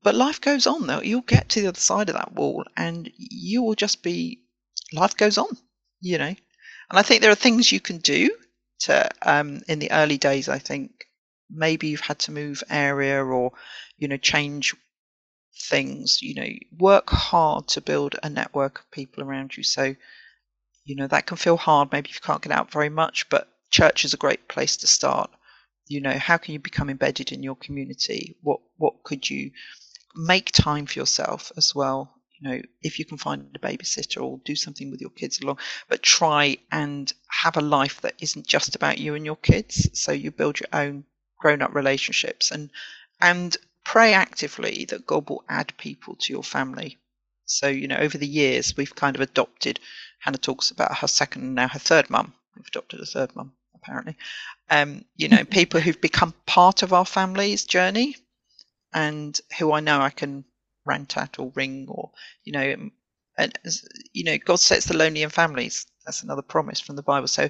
[0.03, 1.01] But life goes on, though.
[1.01, 4.41] You'll get to the other side of that wall, and you will just be.
[4.93, 5.57] Life goes on
[6.01, 6.37] you know and
[6.93, 8.29] i think there are things you can do
[8.79, 11.05] to um in the early days i think
[11.49, 13.51] maybe you've had to move area or
[13.97, 14.75] you know change
[15.61, 16.47] things you know
[16.77, 19.63] work hard to build a network of people around you.
[19.63, 19.95] So
[20.85, 24.05] you know that can feel hard maybe you can't get out very much but church
[24.05, 25.29] is a great place to start.
[25.87, 28.37] You know how can you become embedded in your community?
[28.41, 29.51] What what could you
[30.15, 32.13] make time for yourself as well?
[32.39, 35.57] You know if you can find a babysitter or do something with your kids along
[35.89, 39.89] but try and have a life that isn't just about you and your kids.
[39.99, 41.05] So you build your own
[41.39, 42.69] grown up relationships and
[43.21, 46.97] and pray actively that god will add people to your family.
[47.45, 49.79] So you know over the years we've kind of adopted
[50.19, 52.33] hannah talks about her second and now her third mum.
[52.55, 54.15] We've adopted a third mum apparently.
[54.69, 58.15] Um you know people who've become part of our family's journey
[58.93, 60.43] and who i know i can
[60.85, 62.11] rant at or ring or
[62.43, 62.89] you know
[63.37, 63.57] and
[64.13, 65.85] you know god sets the lonely in families.
[66.05, 67.27] That's another promise from the bible.
[67.27, 67.49] So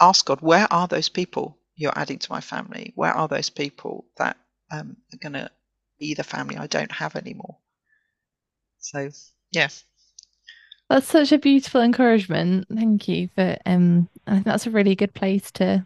[0.00, 4.04] ask god where are those people you're adding to my family where are those people
[4.16, 4.36] that
[4.70, 5.50] um, are going to
[5.98, 7.56] be the family i don't have anymore
[8.78, 9.08] so
[9.52, 9.68] yeah
[10.90, 12.66] That's such a beautiful encouragement.
[12.72, 15.84] Thank you for um I think that's a really good place to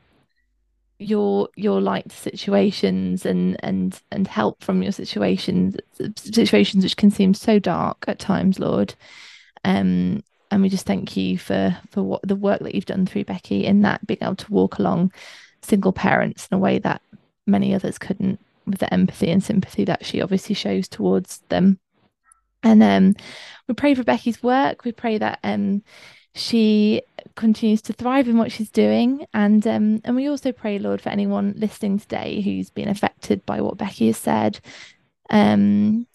[0.98, 5.76] your your light situations and and and help from your situations
[6.16, 8.94] situations which can seem so dark at times lord
[9.64, 13.24] um and we just thank you for for what the work that you've done through
[13.24, 15.12] becky in that being able to walk along
[15.62, 17.02] single parents in a way that
[17.46, 21.78] many others couldn't with the empathy and sympathy that she obviously shows towards them.
[22.62, 23.16] And um
[23.68, 24.84] we pray for becky's work.
[24.84, 25.82] We pray that um
[26.34, 27.02] she
[27.34, 29.26] continues to thrive in what she's doing.
[29.34, 33.60] And um and we also pray lord for anyone listening today who's been affected by
[33.60, 34.60] what becky has said.
[35.30, 36.06] Um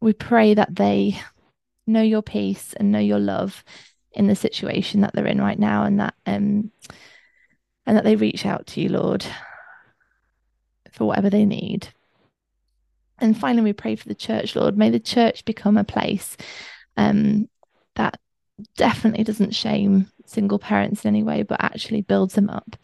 [0.00, 1.18] we pray that they
[1.86, 3.64] know your peace and know your love
[4.12, 6.70] in the situation that they're in right now and that um
[7.86, 9.24] and that they reach out to you lord
[10.92, 11.88] for whatever they need
[13.18, 16.36] and finally we pray for the church lord may the church become a place
[16.96, 17.48] um
[17.96, 18.18] that
[18.76, 22.76] definitely doesn't shame single parents in any way, but actually builds them up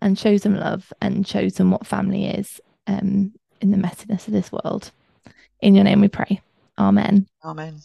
[0.00, 4.32] and shows them love and shows them what family is um, in the messiness of
[4.32, 4.90] this world.
[5.60, 6.40] In your name we pray.
[6.78, 7.26] Amen.
[7.44, 7.80] Amen.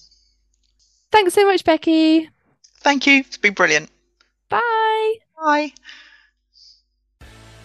[1.12, 2.30] Thanks so much, Becky.
[2.82, 3.20] Thank you.
[3.20, 3.89] It's been brilliant.
[4.49, 5.16] Bye.
[5.38, 5.74] Bye.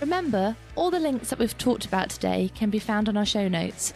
[0.01, 3.49] Remember, all the links that we've talked about today can be found on our show
[3.49, 3.95] notes.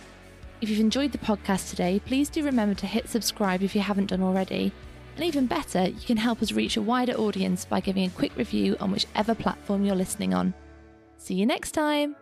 [0.61, 4.07] If you've enjoyed the podcast today, please do remember to hit subscribe if you haven't
[4.07, 4.73] done already.
[5.17, 8.37] And even better, you can help us reach a wider audience by giving a quick
[8.37, 10.55] review on whichever platform you're listening on.
[11.17, 12.17] See you next time!